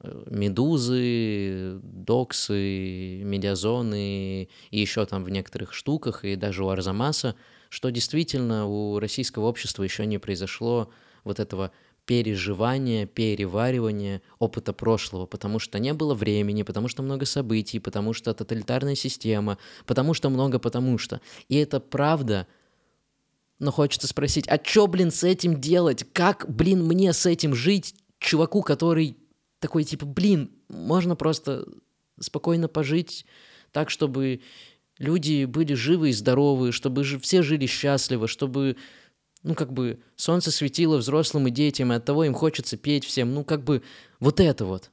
э, 0.00 0.24
Медузы, 0.30 1.80
Доксы, 1.82 3.22
Медиазоны 3.24 4.48
и 4.70 4.80
еще 4.80 5.06
там 5.06 5.24
в 5.24 5.30
некоторых 5.30 5.72
штуках, 5.72 6.24
и 6.24 6.36
даже 6.36 6.64
у 6.64 6.68
Арзамаса, 6.68 7.34
что 7.70 7.90
действительно 7.90 8.66
у 8.66 8.98
российского 8.98 9.46
общества 9.46 9.82
еще 9.82 10.06
не 10.06 10.18
произошло 10.18 10.90
вот 11.24 11.40
этого 11.40 11.72
переживания, 12.08 13.06
переваривания 13.06 14.22
опыта 14.38 14.72
прошлого, 14.72 15.26
потому 15.26 15.58
что 15.58 15.78
не 15.78 15.92
было 15.92 16.14
времени, 16.14 16.62
потому 16.62 16.88
что 16.88 17.02
много 17.02 17.26
событий, 17.26 17.78
потому 17.78 18.14
что 18.14 18.32
тоталитарная 18.32 18.94
система, 18.94 19.58
потому 19.84 20.14
что 20.14 20.30
много 20.30 20.58
потому 20.58 20.98
что. 20.98 21.20
И 21.48 21.56
это 21.56 21.78
правда– 21.78 22.48
но 23.58 23.72
хочется 23.72 24.06
спросить, 24.06 24.46
а 24.48 24.56
чё, 24.56 24.86
блин, 24.86 25.10
с 25.10 25.24
этим 25.24 25.60
делать? 25.60 26.04
Как, 26.12 26.46
блин, 26.48 26.84
мне 26.84 27.12
с 27.12 27.26
этим 27.26 27.56
жить, 27.56 27.94
чуваку, 28.20 28.62
который 28.62 29.16
такой 29.58 29.82
типа, 29.82 30.06
блин, 30.06 30.52
можно 30.68 31.16
просто 31.16 31.66
спокойно 32.20 32.68
пожить 32.68 33.26
так, 33.72 33.90
чтобы 33.90 34.42
люди 34.98 35.44
были 35.44 35.74
живы 35.74 36.10
и 36.10 36.12
здоровы, 36.12 36.70
чтобы 36.70 37.02
все 37.02 37.42
жили 37.42 37.66
счастливо, 37.66 38.28
чтобы, 38.28 38.76
ну, 39.42 39.54
как 39.54 39.72
бы, 39.72 40.00
солнце 40.16 40.50
светило 40.50 40.96
взрослым 40.96 41.48
и 41.48 41.50
детям, 41.50 41.92
и 41.92 41.96
от 41.96 42.04
того 42.04 42.24
им 42.24 42.34
хочется 42.34 42.76
петь 42.76 43.04
всем, 43.04 43.34
ну, 43.34 43.44
как 43.44 43.64
бы, 43.64 43.82
вот 44.20 44.40
это 44.40 44.64
вот. 44.64 44.90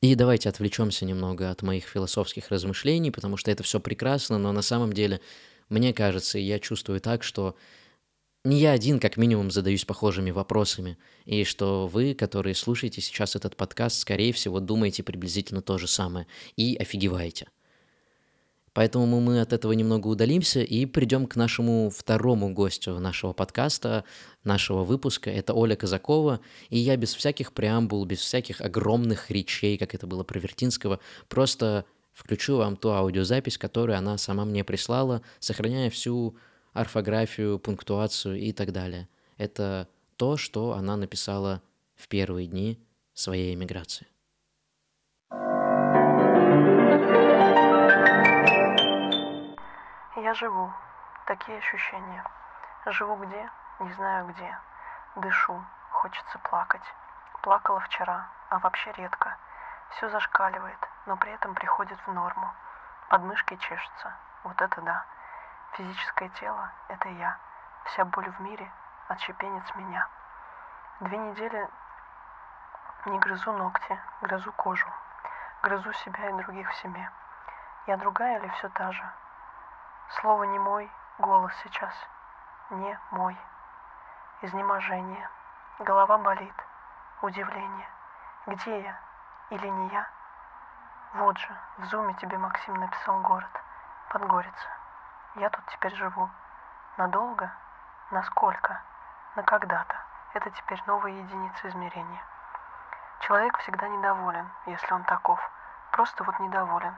И 0.00 0.14
давайте 0.16 0.48
отвлечемся 0.48 1.04
немного 1.04 1.50
от 1.50 1.62
моих 1.62 1.84
философских 1.84 2.48
размышлений, 2.50 3.12
потому 3.12 3.36
что 3.36 3.50
это 3.50 3.62
все 3.62 3.78
прекрасно, 3.78 4.38
но 4.38 4.50
на 4.50 4.62
самом 4.62 4.92
деле 4.92 5.20
мне 5.68 5.92
кажется, 5.94 6.38
и 6.38 6.42
я 6.42 6.58
чувствую 6.58 7.00
так, 7.00 7.22
что 7.22 7.56
не 8.44 8.58
я 8.58 8.72
один, 8.72 8.98
как 8.98 9.16
минимум, 9.16 9.52
задаюсь 9.52 9.84
похожими 9.84 10.32
вопросами, 10.32 10.98
и 11.24 11.44
что 11.44 11.86
вы, 11.86 12.14
которые 12.14 12.56
слушаете 12.56 13.00
сейчас 13.00 13.36
этот 13.36 13.56
подкаст, 13.56 14.00
скорее 14.00 14.32
всего, 14.32 14.58
думаете 14.58 15.04
приблизительно 15.04 15.62
то 15.62 15.78
же 15.78 15.86
самое 15.86 16.26
и 16.56 16.76
офигеваете– 16.76 17.48
Поэтому 18.74 19.20
мы 19.20 19.40
от 19.40 19.52
этого 19.52 19.72
немного 19.72 20.08
удалимся 20.08 20.60
и 20.60 20.86
придем 20.86 21.26
к 21.26 21.36
нашему 21.36 21.90
второму 21.90 22.54
гостю 22.54 22.98
нашего 22.98 23.34
подкаста, 23.34 24.04
нашего 24.44 24.82
выпуска. 24.82 25.30
Это 25.30 25.52
Оля 25.52 25.76
Казакова. 25.76 26.40
И 26.70 26.78
я 26.78 26.96
без 26.96 27.14
всяких 27.14 27.52
преамбул, 27.52 28.04
без 28.06 28.20
всяких 28.20 28.60
огромных 28.62 29.30
речей, 29.30 29.76
как 29.76 29.94
это 29.94 30.06
было 30.06 30.24
про 30.24 30.40
Вертинского, 30.40 31.00
просто 31.28 31.84
включу 32.14 32.56
вам 32.56 32.76
ту 32.76 32.90
аудиозапись, 32.90 33.58
которую 33.58 33.98
она 33.98 34.16
сама 34.16 34.44
мне 34.44 34.64
прислала, 34.64 35.22
сохраняя 35.38 35.90
всю 35.90 36.36
орфографию, 36.72 37.58
пунктуацию 37.58 38.38
и 38.38 38.52
так 38.52 38.72
далее. 38.72 39.08
Это 39.36 39.88
то, 40.16 40.36
что 40.38 40.72
она 40.72 40.96
написала 40.96 41.62
в 41.94 42.08
первые 42.08 42.46
дни 42.46 42.78
своей 43.12 43.54
эмиграции. 43.54 44.06
Я 50.22 50.34
живу. 50.34 50.72
Такие 51.26 51.58
ощущения. 51.58 52.24
Живу 52.86 53.16
где? 53.16 53.50
Не 53.80 53.92
знаю 53.94 54.26
где. 54.26 54.56
Дышу. 55.16 55.64
Хочется 55.90 56.38
плакать. 56.38 56.94
Плакала 57.42 57.80
вчера, 57.80 58.28
а 58.48 58.60
вообще 58.60 58.92
редко. 58.92 59.36
Все 59.90 60.08
зашкаливает, 60.10 60.78
но 61.06 61.16
при 61.16 61.32
этом 61.32 61.54
приходит 61.54 61.98
в 62.06 62.12
норму. 62.12 62.54
Подмышки 63.08 63.56
чешутся. 63.56 64.12
Вот 64.44 64.60
это 64.62 64.80
да. 64.82 65.04
Физическое 65.72 66.28
тело– 66.28 66.70
это 66.88 67.08
я. 67.08 67.36
Вся 67.86 68.04
боль 68.04 68.30
в 68.30 68.40
мире– 68.42 68.70
отщепенец 69.08 69.74
меня. 69.74 70.06
Две 71.00 71.18
недели 71.18 71.68
не 73.06 73.18
грызу 73.18 73.50
ногти, 73.50 73.98
грызу 74.20 74.52
кожу. 74.52 74.86
Грызу 75.64 75.92
себя 75.94 76.30
и 76.30 76.42
других 76.44 76.70
в 76.70 76.76
себе. 76.76 77.10
Я 77.88 77.96
другая 77.96 78.38
или 78.38 78.46
все 78.50 78.68
та 78.68 78.92
же? 78.92 79.04
Слово 80.20 80.44
не 80.44 80.58
мой, 80.58 80.90
голос 81.18 81.52
сейчас 81.62 81.94
не 82.68 82.98
мой. 83.10 83.36
Изнеможение, 84.42 85.28
голова 85.78 86.18
болит, 86.18 86.54
удивление. 87.22 87.88
Где 88.46 88.82
я 88.82 89.00
или 89.48 89.66
не 89.66 89.88
я? 89.88 90.06
Вот 91.14 91.38
же, 91.38 91.56
в 91.78 91.84
зуме 91.86 92.12
тебе 92.14 92.36
Максим 92.36 92.74
написал 92.74 93.20
город, 93.20 93.50
Подгорица. 94.10 94.68
Я 95.36 95.48
тут 95.48 95.64
теперь 95.68 95.94
живу. 95.94 96.28
Надолго? 96.98 97.50
Насколько? 98.10 98.82
На 99.34 99.42
когда-то. 99.42 99.96
Это 100.34 100.50
теперь 100.50 100.82
новая 100.86 101.12
единица 101.12 101.68
измерения. 101.68 102.22
Человек 103.20 103.56
всегда 103.58 103.88
недоволен, 103.88 104.50
если 104.66 104.92
он 104.92 105.04
таков. 105.04 105.40
Просто 105.92 106.22
вот 106.24 106.38
недоволен. 106.38 106.94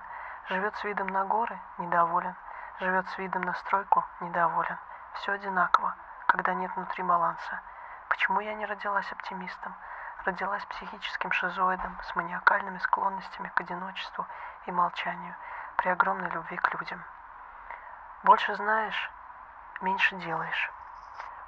Живет 0.48 0.74
с 0.76 0.84
видом 0.84 1.06
на 1.08 1.24
горы– 1.24 1.58
недоволен. 1.78 2.34
Живет 2.80 3.08
с 3.08 3.18
видом 3.18 3.42
на 3.42 3.54
стройку, 3.54 4.04
недоволен. 4.20 4.76
Все 5.14 5.32
одинаково, 5.32 5.94
когда 6.26 6.54
нет 6.54 6.74
внутри 6.74 7.04
баланса. 7.04 7.60
Почему 8.08 8.40
я 8.40 8.54
не 8.54 8.66
родилась 8.66 9.10
оптимистом? 9.12 9.76
Родилась 10.24 10.64
психическим 10.64 11.30
шизоидом 11.30 11.96
с 12.02 12.16
маниакальными 12.16 12.78
склонностями 12.78 13.52
к 13.54 13.60
одиночеству 13.60 14.26
и 14.66 14.72
молчанию 14.72 15.36
при 15.76 15.88
огромной 15.88 16.28
любви 16.30 16.56
к 16.56 16.74
людям. 16.74 17.04
Больше 18.24 18.56
знаешь, 18.56 19.10
меньше 19.80 20.16
делаешь. 20.16 20.72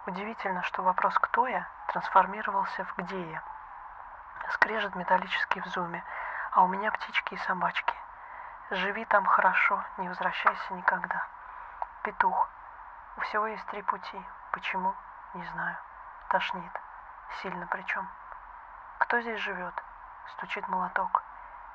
Удивительно, 0.06 0.62
что 0.62 0.82
вопрос 0.82 1.18
«кто 1.18 1.48
я» 1.48 1.66
трансформировался 1.88 2.84
в 2.84 2.96
«где 2.98 3.32
я». 3.32 3.42
Скрежет 4.50 4.94
металлический 4.94 5.60
в 5.60 5.66
зуме, 5.66 6.04
а 6.52 6.62
у 6.62 6.68
меня 6.68 6.92
птички 6.92 7.34
и 7.34 7.38
собачки. 7.38 7.95
Живи 8.70 9.04
там 9.04 9.24
хорошо, 9.24 9.80
не 9.98 10.08
возвращайся 10.08 10.74
никогда. 10.74 11.24
Петух. 12.02 12.48
У 13.16 13.20
всего 13.20 13.46
есть 13.46 13.64
три 13.66 13.80
пути. 13.82 14.20
Почему? 14.50 14.92
Не 15.34 15.44
знаю. 15.44 15.76
Тошнит. 16.30 16.72
Сильно 17.42 17.68
причем. 17.68 18.08
Кто 18.98 19.20
здесь 19.20 19.38
живет? 19.38 19.74
Стучит 20.32 20.66
молоток. 20.66 21.22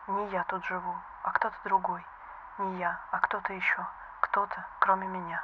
Не 0.08 0.28
я 0.32 0.44
тут 0.44 0.66
живу, 0.66 0.96
а 1.24 1.32
кто-то 1.32 1.56
другой. 1.64 2.06
Не 2.58 2.80
я, 2.80 3.00
а 3.12 3.20
кто-то 3.20 3.54
еще. 3.54 3.86
Кто-то, 4.20 4.66
кроме 4.80 5.08
меня. 5.08 5.42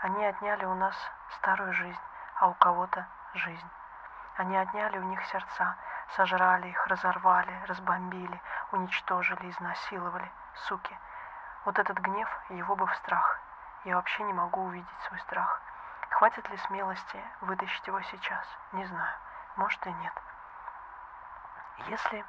Они 0.00 0.26
отняли 0.26 0.64
у 0.64 0.74
нас 0.74 0.96
старую 1.36 1.72
жизнь, 1.74 2.00
а 2.40 2.48
у 2.48 2.54
кого-то 2.54 3.06
жизнь. 3.34 3.70
Они 4.36 4.56
отняли 4.56 4.98
у 4.98 5.02
них 5.04 5.22
сердца, 5.26 5.76
сожрали 6.16 6.68
их, 6.68 6.86
разорвали, 6.86 7.52
разбомбили, 7.66 8.40
уничтожили, 8.72 9.50
изнасиловали– 9.50 10.30
суки. 10.54 10.98
Вот 11.64 11.78
этот 11.78 11.98
гнев, 11.98 12.28
его 12.50 12.76
бы 12.76 12.86
в 12.86 12.94
страх. 12.96 13.40
Я 13.84 13.96
вообще 13.96 14.22
не 14.24 14.32
могу 14.32 14.62
увидеть 14.62 15.00
свой 15.06 15.20
страх. 15.20 15.60
Хватит 16.10 16.48
ли 16.50 16.56
смелости 16.58 17.24
вытащить 17.40 17.86
его 17.86 18.00
сейчас? 18.02 18.46
Не 18.72 18.84
знаю. 18.84 19.14
Может 19.56 19.84
и 19.86 19.92
нет. 19.92 20.12
Если 21.88 22.24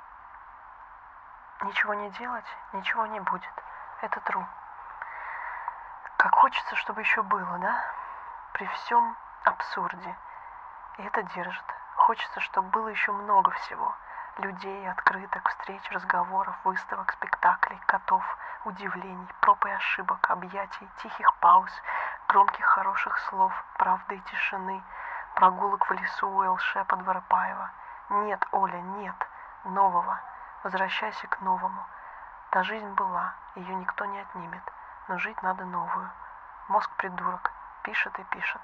ничего 1.62 1.94
не 1.94 2.10
делать, 2.12 2.58
ничего 2.74 3.06
не 3.08 3.20
будет. 3.20 3.64
Это 4.02 4.20
true. 4.22 4.46
Как 6.18 6.34
хочется, 6.36 6.76
чтобы 6.76 7.02
еще 7.02 7.22
было, 7.24 7.58
да? 7.60 7.84
При 8.54 8.66
всем 8.68 9.18
абсурде. 9.46 10.16
И 10.98 11.04
это 11.04 11.24
держит. 11.24 11.66
Хочется, 12.04 12.42
чтобы 12.42 12.68
было 12.68 12.90
еще 12.90 13.14
много 13.14 13.52
всего 13.52 13.96
людей, 14.38 14.92
открыток, 14.92 15.48
встреч, 15.48 15.82
разговоров, 15.90 16.54
выставок, 16.66 17.14
спектаклей, 17.14 17.80
котов, 17.86 18.22
удивлений, 18.66 19.28
проб 19.40 19.66
и 19.66 19.70
ошибок, 19.70 20.30
объятий, 20.30 20.90
тихих 20.98 21.34
пауз, 21.36 21.72
громких 22.28 22.66
хороших 22.66 23.18
слов, 23.20 23.54
правды 23.78 24.18
и 24.18 24.20
тишины, 24.20 24.84
прогулок 25.36 25.90
в 25.90 25.94
лесу 25.94 26.28
у 26.28 26.44
Элше 26.44 26.84
под 26.90 27.04
Воропаева. 27.04 27.72
Нет, 28.10 28.46
Оля, 28.52 28.82
нет, 28.82 29.16
нового. 29.64 30.20
Возвращайся 30.64 31.28
к 31.28 31.40
новому. 31.40 31.86
Та 32.50 32.64
жизнь 32.64 32.94
была, 32.96 33.34
ее 33.56 33.76
никто 33.76 34.04
не 34.04 34.20
отнимет, 34.20 34.74
но 35.08 35.18
жить 35.20 35.42
надо 35.42 35.64
новую. 35.64 36.10
Мозг 36.68 36.92
придурок, 36.98 37.54
пишет 37.84 38.20
и 38.20 38.24
пишет. 38.26 38.62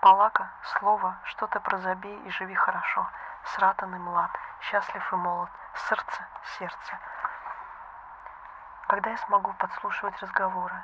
Палака, 0.00 0.48
слово, 0.62 1.16
что-то 1.24 1.58
про 1.58 1.78
забей 1.78 2.16
и 2.22 2.30
живи 2.30 2.54
хорошо. 2.54 3.04
Сратан 3.46 3.92
и 3.96 3.98
млад, 3.98 4.30
счастлив 4.60 5.12
и 5.12 5.16
молод, 5.16 5.50
сердце, 5.74 6.26
сердце. 6.56 6.98
Когда 8.86 9.10
я 9.10 9.16
смогу 9.18 9.52
подслушивать 9.54 10.16
разговоры? 10.22 10.76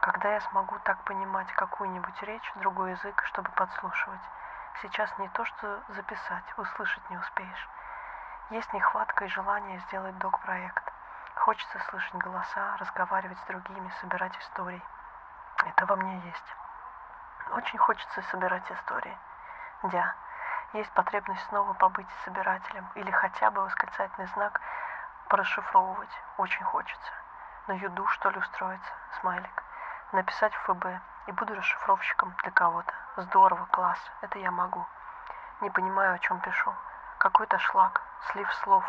Когда 0.00 0.32
я 0.32 0.40
смогу 0.40 0.78
так 0.84 0.98
понимать 1.04 1.52
какую-нибудь 1.52 2.22
речь, 2.22 2.52
другой 2.56 2.92
язык, 2.92 3.22
чтобы 3.26 3.50
подслушивать? 3.50 4.22
Сейчас 4.80 5.10
не 5.18 5.28
то, 5.28 5.44
что 5.44 5.82
записать, 5.88 6.44
услышать 6.56 7.10
не 7.10 7.18
успеешь. 7.18 7.68
Есть 8.48 8.72
нехватка 8.72 9.26
и 9.26 9.28
желание 9.28 9.78
сделать 9.80 10.16
док-проект. 10.18 10.90
Хочется 11.34 11.78
слышать 11.90 12.14
голоса, 12.14 12.76
разговаривать 12.78 13.38
с 13.40 13.46
другими, 13.46 13.92
собирать 14.00 14.36
истории. 14.38 14.82
Это 15.66 15.84
во 15.84 15.96
мне 15.96 16.18
есть. 16.20 16.63
Очень 17.54 17.78
хочется 17.78 18.20
собирать 18.32 18.68
истории. 18.72 19.16
Дя, 19.84 20.12
есть 20.72 20.90
потребность 20.90 21.46
снова 21.48 21.72
побыть 21.74 22.08
собирателем 22.24 22.90
или 22.96 23.08
хотя 23.12 23.52
бы 23.52 23.62
восклицательный 23.62 24.26
знак 24.34 24.60
порасшифровывать. 25.28 26.10
Очень 26.36 26.64
хочется. 26.64 27.12
На 27.68 27.74
юду, 27.74 28.04
что 28.08 28.30
ли, 28.30 28.40
устроиться? 28.40 28.92
Смайлик. 29.20 29.62
Написать 30.10 30.52
в 30.52 30.62
ФБ 30.64 30.84
и 31.28 31.32
буду 31.32 31.54
расшифровщиком 31.54 32.34
для 32.42 32.50
кого-то. 32.50 32.92
Здорово, 33.18 33.66
класс. 33.66 34.00
Это 34.22 34.40
я 34.40 34.50
могу. 34.50 34.84
Не 35.60 35.70
понимаю, 35.70 36.14
о 36.14 36.18
чем 36.18 36.40
пишу. 36.40 36.74
Какой-то 37.18 37.56
шлак, 37.60 38.02
слив 38.32 38.52
слов, 38.64 38.84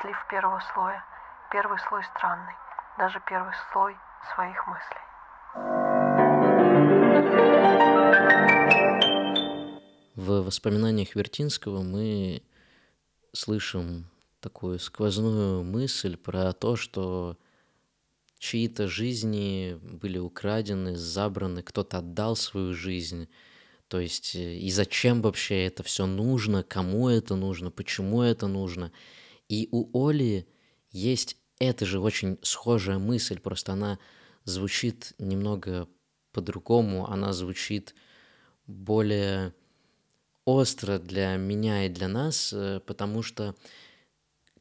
слив 0.00 0.22
первого 0.26 0.60
слоя. 0.60 1.02
Первый 1.48 1.78
слой 1.78 2.04
странный. 2.04 2.56
Даже 2.98 3.20
первый 3.20 3.54
слой 3.72 3.98
своих 4.34 4.66
мыслей. 4.66 5.00
Воспоминаниях 10.52 11.16
Вертинского 11.16 11.82
мы 11.82 12.42
слышим 13.32 14.10
такую 14.40 14.78
сквозную 14.78 15.64
мысль 15.64 16.18
про 16.18 16.52
то, 16.52 16.76
что 16.76 17.38
чьи-то 18.38 18.86
жизни 18.86 19.78
были 19.80 20.18
украдены, 20.18 20.94
забраны, 20.94 21.62
кто-то 21.62 21.98
отдал 21.98 22.36
свою 22.36 22.74
жизнь. 22.74 23.28
То 23.88 23.98
есть 23.98 24.36
э, 24.36 24.58
и 24.58 24.70
зачем 24.70 25.22
вообще 25.22 25.64
это 25.64 25.82
все 25.82 26.04
нужно, 26.04 26.62
кому 26.62 27.08
это 27.08 27.34
нужно, 27.34 27.70
почему 27.70 28.20
это 28.20 28.46
нужно. 28.46 28.92
И 29.48 29.68
у 29.72 30.06
Оли 30.06 30.46
есть 30.90 31.38
эта 31.60 31.86
же 31.86 31.98
очень 31.98 32.38
схожая 32.42 32.98
мысль, 32.98 33.38
просто 33.38 33.72
она 33.72 33.98
звучит 34.44 35.14
немного 35.18 35.88
по-другому, 36.32 37.08
она 37.08 37.32
звучит 37.32 37.94
более 38.66 39.54
остро 40.44 40.98
для 40.98 41.36
меня 41.36 41.86
и 41.86 41.88
для 41.88 42.08
нас, 42.08 42.52
э, 42.52 42.80
потому 42.86 43.22
что 43.22 43.54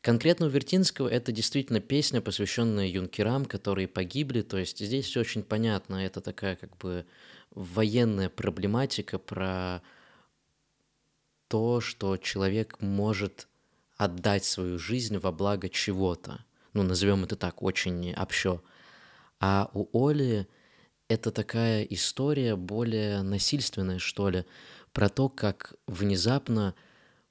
конкретно 0.01 0.47
у 0.47 0.49
Вертинского 0.49 1.07
это 1.07 1.31
действительно 1.31 1.79
песня, 1.79 2.21
посвященная 2.21 2.87
юнкерам, 2.87 3.45
которые 3.45 3.87
погибли, 3.87 4.41
то 4.41 4.57
есть 4.57 4.79
здесь 4.79 5.05
все 5.05 5.21
очень 5.21 5.43
понятно, 5.43 6.05
это 6.05 6.21
такая 6.21 6.55
как 6.55 6.77
бы 6.77 7.05
военная 7.51 8.29
проблематика 8.29 9.19
про 9.19 9.81
то, 11.47 11.81
что 11.81 12.17
человек 12.17 12.79
может 12.79 13.47
отдать 13.97 14.45
свою 14.45 14.79
жизнь 14.79 15.17
во 15.17 15.31
благо 15.31 15.69
чего-то. 15.69 16.45
Ну, 16.73 16.83
назовем 16.83 17.25
это 17.25 17.35
так, 17.35 17.61
очень 17.61 18.13
общо. 18.13 18.61
А 19.39 19.69
у 19.73 20.07
Оли 20.07 20.47
это 21.09 21.31
такая 21.31 21.83
история 21.83 22.55
более 22.55 23.21
насильственная, 23.21 23.99
что 23.99 24.29
ли, 24.29 24.45
про 24.93 25.10
то, 25.10 25.30
как 25.30 25.73
внезапно 25.88 26.75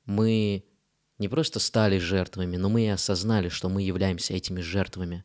мы 0.07 0.65
не 1.19 1.29
просто 1.29 1.61
стали 1.61 1.99
жертвами, 1.99 2.57
но 2.57 2.69
мы 2.69 2.85
и 2.85 2.89
осознали, 2.89 3.49
что 3.49 3.69
мы 3.69 3.83
являемся 3.83 4.35
этими 4.35 4.61
жертвами. 4.61 5.25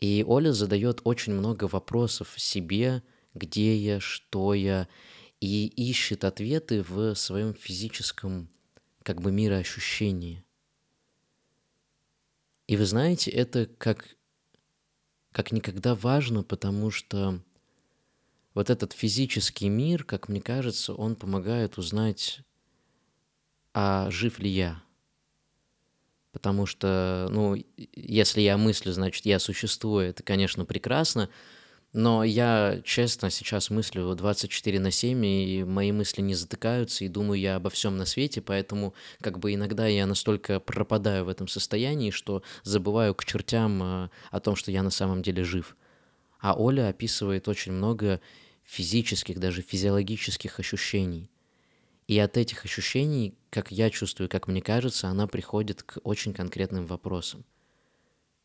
И 0.00 0.24
Оля 0.26 0.52
задает 0.52 1.00
очень 1.04 1.32
много 1.32 1.64
вопросов 1.64 2.34
себе, 2.36 3.02
где 3.34 3.76
я, 3.76 4.00
что 4.00 4.52
я, 4.54 4.88
и 5.40 5.66
ищет 5.66 6.24
ответы 6.24 6.82
в 6.82 7.14
своем 7.14 7.54
физическом 7.54 8.48
как 9.02 9.20
бы 9.20 9.30
мироощущении. 9.30 10.44
И 12.66 12.76
вы 12.76 12.84
знаете, 12.84 13.30
это 13.30 13.66
как, 13.66 14.16
как 15.30 15.52
никогда 15.52 15.94
важно, 15.94 16.42
потому 16.42 16.90
что 16.90 17.42
вот 18.54 18.70
этот 18.70 18.92
физический 18.92 19.68
мир, 19.68 20.04
как 20.04 20.28
мне 20.28 20.40
кажется, 20.40 20.94
он 20.94 21.16
помогает 21.16 21.78
узнать, 21.78 22.40
а 23.74 24.10
жив 24.10 24.38
ли 24.38 24.50
я. 24.50 24.82
Потому 26.32 26.64
что, 26.64 27.28
ну, 27.30 27.56
если 27.76 28.40
я 28.40 28.56
мыслю, 28.56 28.92
значит, 28.92 29.26
я 29.26 29.38
существую, 29.38 30.08
это, 30.08 30.22
конечно, 30.22 30.64
прекрасно, 30.64 31.28
но 31.92 32.24
я, 32.24 32.80
честно, 32.84 33.28
сейчас 33.28 33.68
мыслю 33.68 34.14
24 34.14 34.80
на 34.80 34.90
7, 34.90 35.26
и 35.26 35.62
мои 35.62 35.92
мысли 35.92 36.22
не 36.22 36.34
затыкаются, 36.34 37.04
и 37.04 37.08
думаю 37.08 37.38
я 37.38 37.56
обо 37.56 37.68
всем 37.68 37.98
на 37.98 38.06
свете, 38.06 38.40
поэтому 38.40 38.94
как 39.20 39.38
бы 39.38 39.52
иногда 39.52 39.86
я 39.86 40.06
настолько 40.06 40.58
пропадаю 40.58 41.26
в 41.26 41.28
этом 41.28 41.48
состоянии, 41.48 42.10
что 42.10 42.42
забываю 42.62 43.14
к 43.14 43.26
чертям 43.26 43.82
э, 43.82 44.08
о 44.30 44.40
том, 44.40 44.56
что 44.56 44.70
я 44.70 44.82
на 44.82 44.90
самом 44.90 45.20
деле 45.20 45.44
жив. 45.44 45.76
А 46.40 46.54
Оля 46.54 46.88
описывает 46.88 47.46
очень 47.46 47.72
много 47.72 48.22
физических, 48.62 49.38
даже 49.38 49.62
физиологических 49.62 50.58
ощущений. 50.58 51.30
И 52.06 52.18
от 52.18 52.36
этих 52.36 52.64
ощущений, 52.64 53.38
как 53.50 53.70
я 53.70 53.90
чувствую, 53.90 54.28
как 54.28 54.48
мне 54.48 54.60
кажется, 54.60 55.08
она 55.08 55.26
приходит 55.26 55.82
к 55.82 55.98
очень 56.04 56.34
конкретным 56.34 56.86
вопросам 56.86 57.44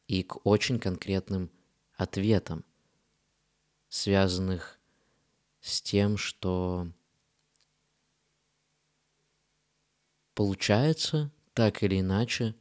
и 0.07 0.23
к 0.23 0.45
очень 0.45 0.79
конкретным 0.79 1.49
ответам– 1.97 2.63
связанных 3.89 4.79
с 5.61 5.81
тем, 5.81 6.17
что 6.17 6.87
получается 10.33 11.31
так 11.53 11.83
или 11.83 11.99
иначе, 11.99 12.55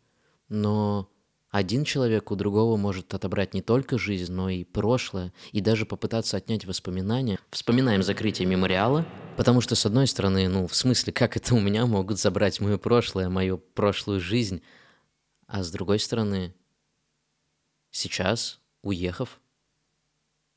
но 0.49 1.11
один 1.51 1.85
человек 1.85 2.31
у 2.31 2.37
другого 2.37 2.77
может 2.77 3.15
отобрать 3.15 3.55
не 3.55 3.63
только 3.63 3.99
жизнь, 3.99 4.33
но 4.33 4.51
и 4.51 4.65
прошлое, 4.65 5.33
и 5.53 5.61
даже 5.61 5.87
попытаться 5.87 6.37
отнять 6.37 6.65
воспоминания. 6.65 7.39
Вспоминаем 7.51 8.03
закрытие 8.03 8.47
мемориала, 8.47 9.07
потому 9.37 9.61
что, 9.61 9.75
с 9.75 9.87
одной 9.87 10.07
стороны, 10.07 10.49
ну, 10.49 10.67
в 10.67 10.75
смысле, 10.75 11.13
как 11.13 11.37
это 11.37 11.55
у 11.55 11.61
меня 11.61 11.87
могут 11.87 12.19
забрать 12.19 12.61
мое 12.61 12.79
прошлое, 12.79 13.29
мою 13.29 13.59
прошлую 13.59 14.21
жизнь, 14.21 14.63
а 15.47 15.63
с 15.63 15.71
другой 15.71 16.01
стороны, 16.01 16.55
сейчас, 17.91 18.61
уехав, 18.83 19.41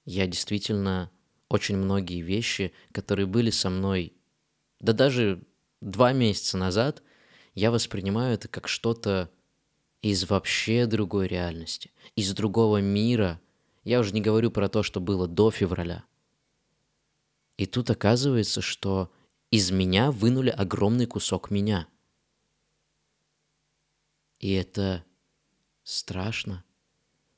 я 0.05 0.25
действительно 0.25 1.11
очень 1.49 1.77
многие 1.77 2.21
вещи, 2.21 2.73
которые 2.91 3.27
были 3.27 3.51
со 3.51 3.69
мной, 3.69 4.13
да 4.79 4.93
даже 4.93 5.43
два 5.81 6.13
месяца 6.13 6.57
назад, 6.57 7.03
я 7.53 7.71
воспринимаю 7.71 8.33
это 8.33 8.47
как 8.47 8.67
что-то 8.67 9.29
из 10.01 10.29
вообще 10.29 10.85
другой 10.85 11.27
реальности, 11.27 11.91
из 12.15 12.33
другого 12.33 12.81
мира. 12.81 13.41
Я 13.83 13.99
уже 13.99 14.13
не 14.13 14.21
говорю 14.21 14.51
про 14.51 14.69
то, 14.69 14.83
что 14.83 14.99
было 14.99 15.27
до 15.27 15.51
февраля. 15.51 16.03
И 17.57 17.65
тут 17.65 17.89
оказывается, 17.89 18.61
что 18.61 19.11
из 19.51 19.71
меня 19.71 20.11
вынули 20.11 20.49
огромный 20.49 21.05
кусок 21.05 21.51
меня. 21.51 21.87
И 24.39 24.53
это 24.53 25.03
страшно, 25.83 26.63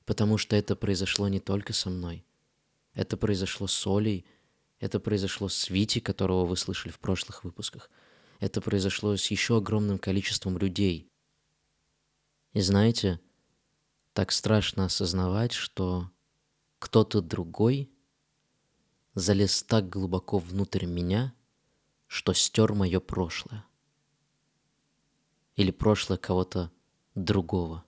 потому 0.05 0.37
что 0.37 0.55
это 0.55 0.75
произошло 0.75 1.27
не 1.27 1.39
только 1.39 1.73
со 1.73 1.89
мной– 1.89 2.25
это 2.93 3.17
произошло 3.17 3.67
с 3.67 3.87
Олей, 3.87 4.25
это 4.79 4.99
произошло 4.99 5.47
с 5.47 5.69
Вити, 5.69 5.99
которого 5.99 6.45
вы 6.45 6.57
слышали 6.57 6.91
в 6.91 6.99
прошлых 6.99 7.43
выпусках. 7.43 7.89
Это 8.39 8.61
произошло 8.61 9.15
с 9.15 9.29
еще 9.29 9.57
огромным 9.57 9.99
количеством 9.99 10.57
людей. 10.57 11.10
И 12.53 12.61
знаете, 12.61 13.19
так 14.13 14.31
страшно 14.31 14.85
осознавать, 14.85 15.53
что 15.53 16.11
кто-то 16.79 17.21
другой 17.21 17.91
залез 19.13 19.63
так 19.63 19.89
глубоко 19.89 20.39
внутрь 20.39 20.85
меня, 20.85 21.33
что 22.07 22.33
стер 22.33 22.73
мое 22.73 22.99
прошлое. 22.99 23.65
Или 25.55 25.71
прошлое 25.71 26.17
кого-то 26.17 26.71
другого. 27.15 27.85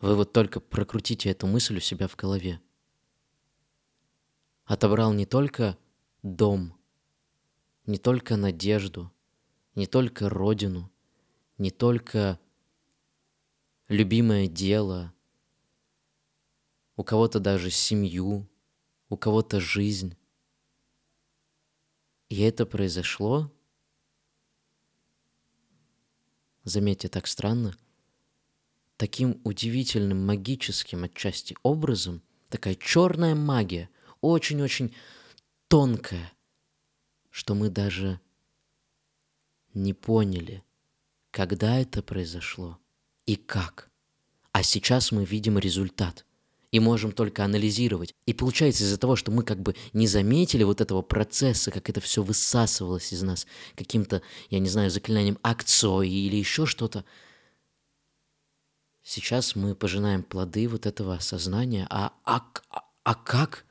Вы 0.00 0.16
вот 0.16 0.32
только 0.32 0.60
прокрутите 0.60 1.30
эту 1.30 1.46
мысль 1.46 1.76
у 1.76 1.80
себя 1.80 2.08
в 2.08 2.16
голове 2.16 2.60
отобрал 4.64 5.12
не 5.12 5.26
только 5.26 5.78
дом, 6.22 6.74
не 7.86 7.98
только 7.98 8.36
надежду, 8.36 9.12
не 9.74 9.86
только 9.86 10.28
родину, 10.28 10.90
не 11.58 11.70
только 11.70 12.38
любимое 13.88 14.48
дело, 14.48 15.12
у 16.96 17.04
кого-то 17.04 17.40
даже 17.40 17.70
семью, 17.70 18.48
у 19.08 19.16
кого-то 19.16 19.60
жизнь. 19.60 20.16
И 22.28 22.40
это 22.40 22.66
произошло, 22.66 23.52
заметьте, 26.64 27.08
так 27.08 27.26
странно, 27.26 27.76
таким 28.96 29.40
удивительным 29.44 30.24
магическим 30.24 31.04
отчасти 31.04 31.56
образом, 31.62 32.22
такая 32.48 32.74
черная 32.74 33.34
магия, 33.34 33.90
очень-очень 34.20 34.94
тонкое, 35.68 36.32
что 37.30 37.54
мы 37.54 37.68
даже 37.68 38.20
не 39.74 39.92
поняли, 39.92 40.62
когда 41.34 41.80
это 41.80 42.00
произошло 42.00 42.78
и 43.26 43.34
как. 43.34 43.90
А 44.52 44.62
сейчас 44.62 45.10
мы 45.10 45.24
видим 45.24 45.58
результат 45.58 46.24
и 46.70 46.78
можем 46.78 47.10
только 47.10 47.44
анализировать. 47.44 48.14
И 48.24 48.32
получается 48.32 48.84
из-за 48.84 48.98
того, 48.98 49.16
что 49.16 49.32
мы 49.32 49.42
как 49.42 49.60
бы 49.60 49.74
не 49.92 50.06
заметили 50.06 50.62
вот 50.62 50.80
этого 50.80 51.02
процесса, 51.02 51.72
как 51.72 51.90
это 51.90 52.00
все 52.00 52.22
высасывалось 52.22 53.12
из 53.12 53.22
нас 53.24 53.48
каким-то, 53.74 54.22
я 54.48 54.60
не 54.60 54.68
знаю, 54.68 54.90
заклинанием 54.90 55.40
акцией 55.42 56.28
или 56.28 56.36
еще 56.36 56.66
что-то, 56.66 57.04
сейчас 59.02 59.56
мы 59.56 59.74
пожинаем 59.74 60.22
плоды 60.22 60.68
вот 60.68 60.86
этого 60.86 61.14
осознания. 61.14 61.88
А, 61.90 62.12
а, 62.24 62.46
а, 62.70 62.84
а 63.02 63.14
как? 63.16 63.64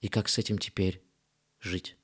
И 0.00 0.08
как 0.08 0.30
с 0.30 0.38
этим 0.38 0.56
теперь 0.56 1.02
жить? 1.60 1.98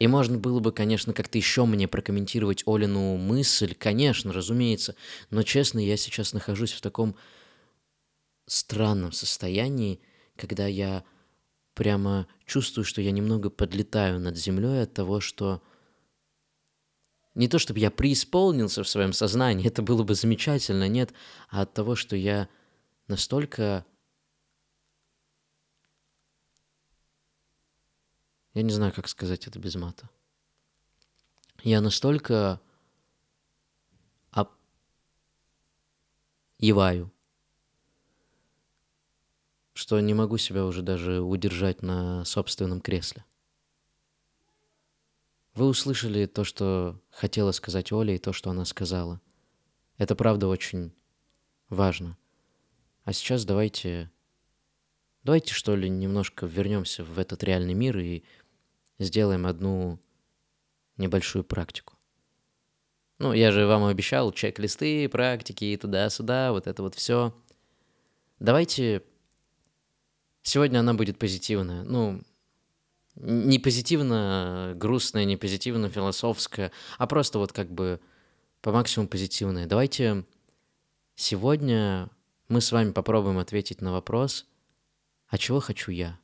И 0.00 0.08
можно 0.08 0.38
было 0.38 0.60
бы, 0.60 0.72
конечно, 0.72 1.12
как-то 1.12 1.36
еще 1.38 1.66
мне 1.66 1.86
прокомментировать 1.86 2.64
Олину 2.66 3.18
мысль, 3.18 3.74
конечно, 3.74 4.32
разумеется, 4.32 4.96
но 5.28 5.42
честно, 5.42 5.78
я 5.78 5.96
сейчас 5.98 6.32
нахожусь 6.32 6.72
в 6.72 6.80
таком 6.80 7.16
странном 8.46 9.12
состоянии, 9.12 10.00
когда 10.36 10.66
я 10.66 11.04
прямо 11.74 12.26
чувствую, 12.46 12.86
что 12.86 13.02
я 13.02 13.10
немного 13.10 13.50
подлетаю 13.50 14.18
над 14.20 14.38
землей 14.38 14.82
от 14.82 14.94
того, 14.94 15.20
что 15.20 15.62
Не 17.34 17.46
то, 17.48 17.58
чтобы 17.58 17.78
я 17.78 17.90
преисполнился 17.90 18.82
в 18.82 18.88
своем 18.88 19.12
сознании, 19.12 19.66
это 19.66 19.82
было 19.82 20.02
бы 20.02 20.14
замечательно, 20.14 20.88
нет, 20.88 21.12
а 21.48 21.62
от 21.62 21.74
того, 21.74 21.94
что 21.94 22.16
я 22.16 22.48
настолько... 23.06 23.84
Я 28.54 28.62
не 28.62 28.72
знаю, 28.72 28.92
как 28.92 29.08
сказать 29.08 29.46
это 29.46 29.58
без 29.58 29.74
мата. 29.76 30.08
Я 31.62 31.80
настолько 31.80 32.60
еваю, 36.60 37.10
что 39.72 39.98
не 40.00 40.14
могу 40.14 40.36
себя 40.36 40.66
уже 40.66 40.82
даже 40.82 41.20
удержать 41.20 41.82
на 41.82 42.24
собственном 42.24 42.80
кресле. 42.80 43.24
Вы 45.54 45.66
услышали 45.66 46.26
то, 46.26 46.44
что 46.44 47.00
хотела 47.10 47.52
сказать 47.52 47.92
Оля, 47.92 48.14
и 48.14 48.18
то, 48.18 48.32
что 48.32 48.50
она 48.50 48.64
сказала. 48.64 49.20
Это 49.96 50.14
правда 50.14 50.48
очень 50.48 50.92
важно. 51.68 52.16
А 53.04 53.12
сейчас 53.12 53.44
давайте... 53.44 54.10
Давайте, 55.22 55.52
что 55.52 55.76
ли, 55.76 55.90
немножко 55.90 56.46
вернемся 56.46 57.04
в 57.04 57.18
этот 57.18 57.42
реальный 57.44 57.74
мир 57.74 57.98
и 57.98 58.24
сделаем 59.00 59.46
одну 59.46 59.98
небольшую 60.96 61.42
практику. 61.44 61.94
Ну, 63.18 63.32
я 63.32 63.50
же 63.50 63.66
вам 63.66 63.84
обещал 63.84 64.32
чек-листы, 64.32 65.08
практики, 65.08 65.76
туда-сюда, 65.80 66.52
вот 66.52 66.66
это 66.66 66.82
вот 66.82 66.94
все. 66.94 67.34
Давайте... 68.38 69.02
Сегодня 70.42 70.78
она 70.78 70.94
будет 70.94 71.18
позитивная. 71.18 71.82
Ну, 71.82 72.22
не 73.16 73.58
позитивно 73.58 74.72
грустная, 74.76 75.26
не 75.26 75.36
позитивно 75.36 75.90
философская, 75.90 76.72
а 76.96 77.06
просто 77.06 77.38
вот 77.38 77.52
как 77.52 77.70
бы 77.70 78.00
по 78.62 78.72
максимуму 78.72 79.08
позитивная. 79.08 79.66
Давайте 79.66 80.24
сегодня 81.14 82.08
мы 82.48 82.62
с 82.62 82.72
вами 82.72 82.92
попробуем 82.92 83.38
ответить 83.38 83.82
на 83.82 83.92
вопрос, 83.92 84.46
а 85.28 85.36
чего 85.36 85.60
хочу 85.60 85.90
я? 85.90 86.18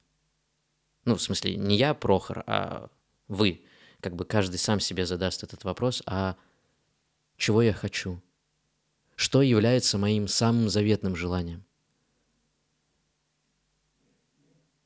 Ну, 1.07 1.14
в 1.14 1.23
смысле, 1.23 1.57
не 1.57 1.77
я, 1.77 1.95
Прохор, 1.95 2.42
а 2.47 2.90
вы. 3.29 3.64
Как 4.01 4.16
бы 4.16 4.25
каждый 4.25 4.59
сам 4.59 4.81
себе 4.81 5.07
задаст 5.07 5.45
этот 5.45 5.62
вопрос, 5.62 6.03
а 6.05 6.37
чего 7.37 7.62
я 7.62 7.73
хочу? 7.73 8.21
Что 9.14 9.40
является 9.40 9.99
моим 9.99 10.27
самым 10.27 10.69
заветным 10.69 11.14
желанием? 11.14 11.64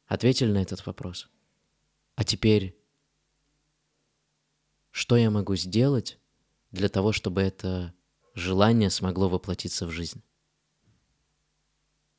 Ответили 0.06 0.52
на 0.52 0.58
этот 0.58 0.84
вопрос. 0.84 1.28
А 2.16 2.24
теперь, 2.24 2.78
что 4.90 5.16
я 5.16 5.30
могу 5.30 5.56
сделать 5.56 6.18
для 6.70 6.90
того, 6.90 7.12
чтобы 7.12 7.40
это 7.40 7.94
желание 8.34 8.90
смогло 8.90 9.30
воплотиться 9.30 9.86
в 9.86 9.90
жизнь? 9.90 10.22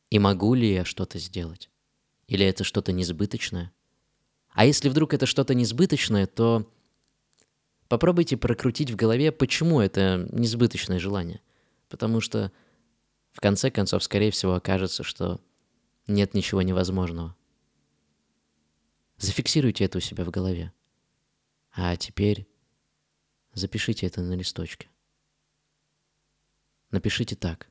И 0.10 0.18
могу 0.18 0.56
ли 0.56 0.74
я 0.74 0.86
что-то 0.86 1.20
сделать? 1.20 1.70
Или 2.26 2.46
это 2.48 2.64
что-то 2.64 2.92
несбыточное? 2.92 3.72
А 4.54 4.66
если 4.66 4.90
вдруг 4.90 5.14
это 5.14 5.26
что-то 5.26 5.54
несбыточное, 5.54 6.28
то 6.28 6.70
попробуйте 7.88 8.38
прокрутить 8.38 8.92
в 8.92 8.96
голове, 8.96 9.32
почему 9.32 9.80
это 9.80 10.28
несбыточное 10.32 11.00
желание. 11.00 11.42
Потому 11.90 12.22
что 12.22 12.52
в 13.32 13.40
конце 13.40 13.72
концов, 13.72 14.04
скорее 14.04 14.32
всего, 14.32 14.54
окажется, 14.54 15.04
что 15.04 15.40
нет 16.08 16.34
ничего 16.34 16.62
невозможного. 16.62 17.36
Зафиксируйте 19.18 19.86
это 19.86 20.00
у 20.00 20.02
себя 20.02 20.26
в 20.26 20.32
голове. 20.32 20.74
А 21.74 21.96
теперь 21.96 22.48
запишите 23.54 24.08
это 24.08 24.22
на 24.22 24.34
листочке. 24.34 24.90
Напишите 26.90 27.36
так. 27.36 27.70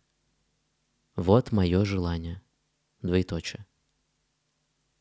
Вот 1.16 1.52
мое 1.52 1.84
желание. 1.84 2.40
Двоеточие. 3.02 3.66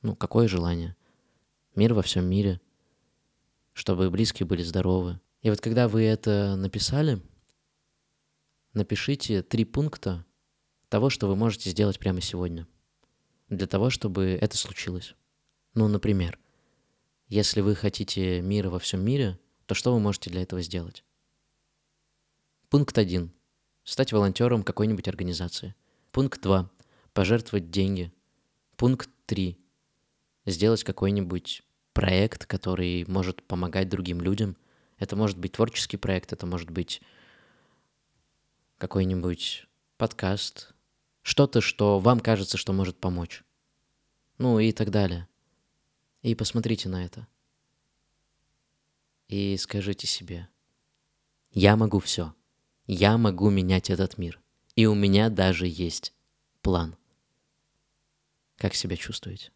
Ну, 0.02 0.15
какое 0.15 0.48
желание? 0.48 0.96
Мир 1.80 1.94
во 1.94 2.02
всем 2.02 2.26
мире. 2.26 2.60
Чтобы 3.72 4.10
близкие 4.10 4.46
были 4.46 4.63
здоровы. 4.63 5.22
И 5.42 5.50
вот 5.50 5.62
когда 5.62 5.88
вы 5.88 6.04
это 6.04 6.58
написали, 6.58 7.22
напишите 8.74 9.44
три 9.44 9.63
пункта 9.63 10.26
того, 10.89 11.10
что 11.10 11.30
вы 11.30 11.38
можете 11.38 11.70
сделать 11.70 11.98
прямо 11.98 12.20
сегодня. 12.20 12.68
Для 13.48 13.65
того, 13.65 13.89
чтобы 13.92 14.38
это 14.42 14.58
случилось. 14.58 15.15
Ну, 15.74 15.88
например, 15.88 16.38
если 17.30 17.62
вы 17.62 17.76
хотите 17.76 18.42
мира 18.42 18.70
во 18.70 18.80
всем 18.80 19.00
мире, 19.02 19.39
то 19.65 19.74
что 19.74 19.94
вы 19.94 20.02
можете 20.02 20.30
для 20.30 20.42
этого 20.42 20.62
сделать? 20.62 21.06
Пункт 22.68 22.98
1. 22.98 23.32
Стать 23.86 24.12
волонтером 24.12 24.63
какой-нибудь 24.63 25.08
организации. 25.08 25.76
Пункт 26.12 26.42
2. 26.42 26.70
Пожертвовать 27.13 27.72
деньги. 27.72 28.12
Пункт 28.76 29.10
3. 29.28 29.58
Сделать 30.46 30.84
какой-нибудь 30.84 31.63
проект, 32.00 32.46
который 32.46 33.04
может 33.10 33.44
помогать 33.44 33.90
другим 33.90 34.22
людям. 34.22 34.56
Это 35.00 35.18
может 35.18 35.38
быть 35.38 35.52
творческий 35.52 35.98
проект, 35.98 36.32
это 36.32 36.46
может 36.46 36.70
быть 36.70 37.02
какой-нибудь 38.78 39.68
подкаст, 39.98 40.74
что-то, 41.24 41.60
что 41.60 42.00
вам 42.00 42.22
кажется, 42.22 42.56
что 42.56 42.72
может 42.72 42.98
помочь. 42.98 43.44
Ну 44.38 44.60
и 44.60 44.72
так 44.72 44.92
далее. 44.92 45.28
И 46.22 46.36
посмотрите 46.36 46.88
на 46.88 47.04
это. 47.04 47.28
И 49.28 49.58
скажите 49.58 50.08
себе, 50.08 50.48
я 51.52 51.76
могу 51.76 52.00
все. 52.00 52.34
Я 52.88 53.18
могу 53.18 53.50
менять 53.50 53.90
этот 53.90 54.18
мир. 54.18 54.40
И 54.78 54.86
у 54.86 54.96
меня 54.96 55.30
даже 55.30 55.68
есть 55.68 56.14
план. 56.62 56.96
Как 58.56 58.74
себя 58.74 58.96
чувствуете? 58.96 59.52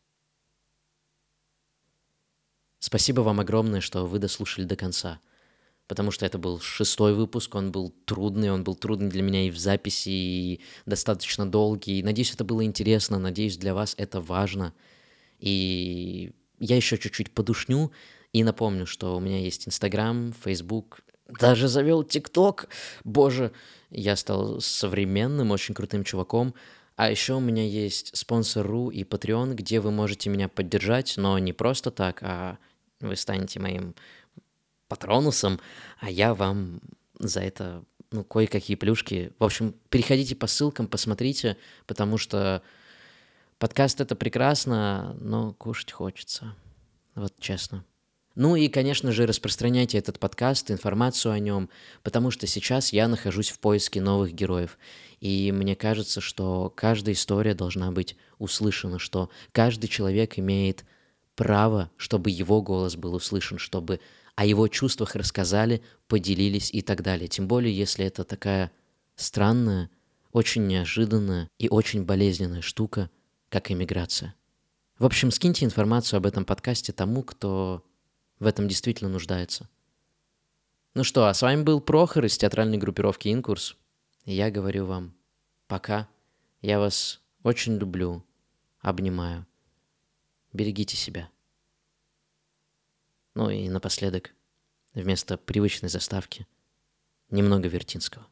Спасибо 2.86 3.22
вам 3.22 3.40
огромное, 3.40 3.80
что 3.80 4.06
вы 4.06 4.20
дослушали 4.20 4.66
до 4.66 4.76
конца. 4.76 5.22
Потому 5.88 6.12
что 6.12 6.26
это 6.26 6.38
был 6.38 6.60
шестой 6.60 7.14
выпуск, 7.14 7.56
он 7.56 7.72
был 7.72 7.96
трудный, 8.04 8.52
он 8.52 8.66
был 8.66 8.76
трудный 8.76 9.10
для 9.10 9.22
меня 9.22 9.48
и 9.48 9.52
в 9.52 9.58
записи, 9.58 10.10
и 10.10 10.62
достаточно 10.86 11.50
долгий. 11.50 12.04
Надеюсь, 12.04 12.34
это 12.34 12.44
было 12.44 12.66
интересно, 12.66 13.20
надеюсь, 13.20 13.56
для 13.56 13.74
вас 13.74 13.96
это 13.98 14.20
важно. 14.20 14.74
И 15.40 16.34
я 16.60 16.76
еще 16.76 16.98
чуть-чуть 16.98 17.32
подушню 17.32 17.94
и 18.34 18.44
напомню, 18.44 18.86
что 18.86 19.16
у 19.16 19.22
меня 19.22 19.40
есть 19.40 19.66
Инстаграм, 19.66 20.34
Фейсбук, 20.44 21.00
даже 21.40 21.70
завел 21.70 22.04
ТикТок. 22.04 22.68
Боже, 23.06 23.54
я 23.92 24.18
стал 24.18 24.60
современным, 24.60 25.52
очень 25.52 25.74
крутым 25.74 26.04
чуваком. 26.04 26.54
А 26.98 27.10
еще 27.10 27.36
у 27.36 27.40
меня 27.40 27.66
есть 27.66 28.16
спонсор.ру 28.16 28.90
и 28.90 29.06
Patreon, 29.06 29.54
где 29.54 29.80
вы 29.80 29.92
можете 29.92 30.30
меня 30.30 30.50
поддержать, 30.50 31.14
но 31.16 31.40
не 31.40 31.54
просто 31.54 31.90
так, 31.90 32.20
а 32.22 32.58
вы 33.08 33.16
станете 33.16 33.60
моим 33.60 33.96
патронусом, 34.88 35.60
а 36.00 36.10
я 36.10 36.34
вам 36.34 36.82
за 37.20 37.42
это 37.42 37.84
ну, 38.12 38.24
кое-какие 38.24 38.76
плюшки. 38.76 39.34
В 39.40 39.44
общем, 39.44 39.74
переходите 39.90 40.36
по 40.36 40.48
ссылкам, 40.48 40.88
посмотрите, 40.88 41.58
потому 41.88 42.18
что 42.18 42.62
Подкаст 43.64 44.02
это 44.02 44.18
прекрасно, 44.18 45.16
но 45.22 45.54
кушать 45.54 45.94
хочется. 45.94 46.54
Вот 47.16 47.34
честно. 47.40 47.86
Ну 48.36 48.58
и, 48.58 48.68
конечно 48.68 49.14
же, 49.14 49.26
распространяйте 49.26 49.98
этот 49.98 50.20
подкаст, 50.20 50.70
информацию 50.70 51.32
о 51.32 51.40
нем, 51.40 51.70
потому 52.02 52.30
что 52.30 52.46
сейчас 52.46 52.92
я 52.92 53.08
нахожусь 53.08 53.52
в 53.52 53.60
поиске 53.60 54.02
новых 54.02 54.34
героев. 54.34 54.78
И 55.22 55.54
мне 55.54 55.78
кажется, 55.78 56.20
что 56.20 56.74
каждая 56.76 57.16
история 57.16 57.54
должна 57.54 57.90
быть 57.92 58.18
услышана, 58.38 59.00
что 59.00 59.30
каждый 59.54 59.88
человек 59.88 60.38
имеет 60.38 60.84
право, 61.36 61.92
чтобы 61.98 62.30
его 62.30 62.62
голос 62.62 62.96
был 62.96 63.14
услышан, 63.16 63.58
чтобы 63.58 64.00
о 64.36 64.46
его 64.46 64.68
чувствах 64.68 65.16
рассказали, 65.16 65.84
поделились 66.08 66.74
и 66.74 66.82
так 66.82 67.02
далее. 67.02 67.28
Тем 67.28 67.48
более, 67.48 67.76
если 67.76 68.06
это 68.06 68.24
такая 68.24 68.72
странная, 69.16 69.90
очень 70.32 70.66
неожиданная 70.68 71.50
и 71.60 71.70
очень 71.70 72.04
болезненная 72.04 72.62
штука– 72.62 73.10
как 73.54 73.70
иммиграция. 73.70 74.34
В 74.98 75.06
общем, 75.06 75.30
скиньте 75.30 75.64
информацию 75.64 76.18
об 76.18 76.26
этом 76.26 76.44
подкасте 76.44 76.92
тому, 76.92 77.22
кто 77.22 77.86
в 78.40 78.48
этом 78.48 78.68
действительно 78.68 79.12
нуждается. 79.12 79.70
Ну 80.96 81.04
что, 81.04 81.28
а 81.28 81.34
с 81.36 81.44
вами 81.44 81.62
был 81.62 81.80
Прохор 81.80 82.26
из 82.26 82.36
театральной 82.36 82.80
группировки 82.80 83.32
«Инкурс». 83.32 83.78
Я 84.26 84.50
говорю 84.50 84.88
вам 84.88 85.14
пока. 85.68 86.08
Я 86.64 86.80
вас 86.80 87.22
очень 87.44 87.78
люблю, 87.78 88.26
обнимаю. 88.80 89.46
Берегите 90.54 90.96
себя. 90.96 91.30
Ну 93.36 93.50
и 93.50 93.68
напоследок, 93.70 94.36
вместо 94.94 95.38
привычной 95.38 95.90
заставки, 95.90 96.46
немного 97.32 97.68
Вертинского. 97.68 98.28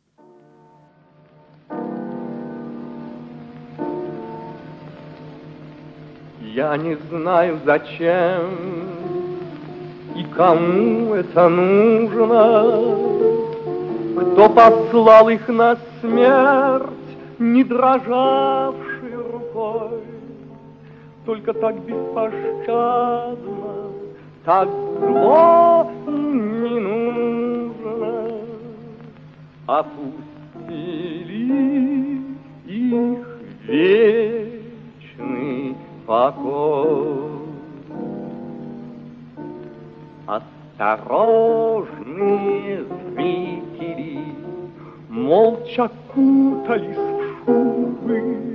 Я 6.41 6.77
не 6.77 6.95
знаю 7.09 7.59
зачем 7.65 8.91
и 10.15 10.23
кому 10.25 11.15
это 11.15 11.49
нужно, 11.49 12.63
Кто 14.33 14.49
послал 14.49 15.29
их 15.29 15.47
на 15.47 15.77
смерть, 16.01 16.89
не 17.39 17.63
рукой, 17.63 18.80
Только 21.25 21.53
так 21.53 21.79
беспощадно, 21.81 23.35
так 24.43 24.67
зло 24.69 25.87
не 26.07 26.79
нужно, 26.79 28.31
Опустили 29.67 30.31
их 32.65 33.39
вечный 33.67 35.75
покой. 36.07 37.29
Осторожные 40.79 42.83
зрители 43.13 44.19
Молча 45.09 45.89
кутались 46.13 46.97
в 46.97 47.45
шубы, 47.45 48.50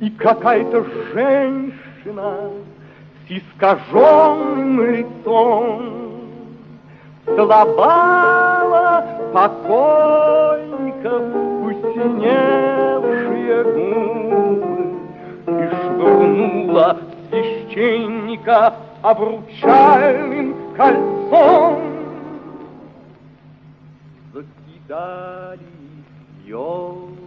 И 0.00 0.10
какая-то 0.10 0.84
женщина 1.12 2.50
С 3.26 3.30
искаженным 3.30 4.92
лицом 4.92 5.82
Целовала 7.26 9.04
покойника 9.32 11.18
в 11.18 11.64
посиневшие 11.64 13.64
губы 13.64 14.94
И 15.46 15.68
швырнула 15.68 16.98
священника 17.28 18.74
обручальным 19.02 20.54
кольцом. 20.76 21.80
Закидали 24.32 25.60
елками, 26.46 27.19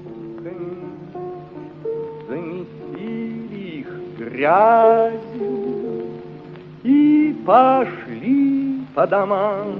грязью 4.43 6.19
и 6.83 7.33
пошли 7.45 8.81
по 8.93 9.07
домам 9.07 9.79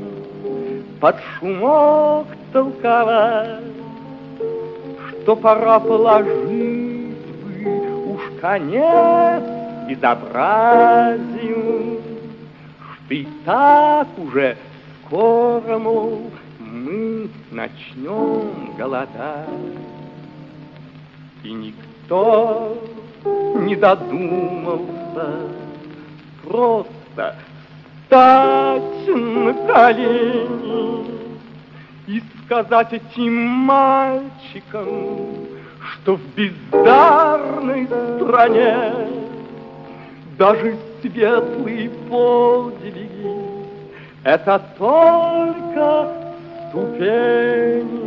под 1.02 1.18
шумок 1.38 2.28
толковать, 2.54 3.60
что 5.10 5.36
пора 5.36 5.80
положить 5.80 7.18
бы 7.44 8.14
уж 8.14 8.22
конец 8.40 9.44
безобразию, 9.90 11.12
что 12.80 13.14
и 13.14 13.28
так 13.44 14.08
уже 14.18 14.56
скоро, 15.06 15.78
мол, 15.78 16.32
мы 16.60 17.30
начнем 17.52 18.74
голодать. 18.78 19.50
И 21.44 21.52
никто 21.52 22.78
не 23.26 23.76
додумался. 23.76 25.50
Просто 26.44 27.36
встать 28.06 29.08
на 29.08 29.54
колени 29.68 31.06
и 32.08 32.22
сказать 32.46 32.94
этим 32.94 33.34
мальчикам, 33.34 34.88
что 35.80 36.16
в 36.16 36.22
бездарной 36.36 37.88
стране 37.88 38.92
даже 40.38 40.78
светлые 41.02 41.90
подвиги— 42.10 43.32
это 44.24 44.62
только 44.78 46.08
ступени, 46.70 48.04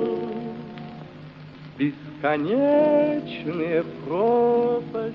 бесконечные 2.17 3.85
пропасти, 4.07 5.15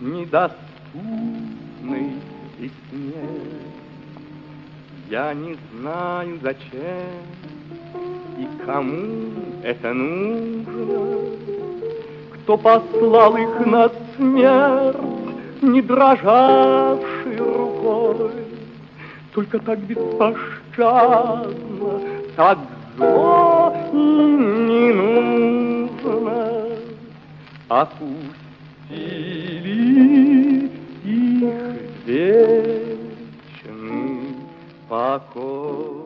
недоступной 0.00 0.52
весне. 2.58 3.28
Я 5.10 5.34
не 5.34 5.56
знаю, 5.72 6.38
зачем 6.42 7.22
и 8.38 8.48
кому 8.64 9.32
это 9.62 9.92
нужно, 9.92 11.36
кто 12.34 12.56
послал 12.56 13.36
их 13.36 13.66
на 13.66 13.90
смерть, 14.16 14.96
не 15.62 15.82
дрожавший 15.82 17.36
рукой, 17.36 18.30
только 19.32 19.58
так 19.60 19.78
беспощадно, 19.80 21.54
так 22.36 22.58
зло. 22.96 23.50
и 23.50 23.53
не 23.94 24.92
нужно. 24.92 26.38
Опустили 27.68 28.24
их 31.04 31.50
вечный 32.06 32.64
покой. 34.88 36.03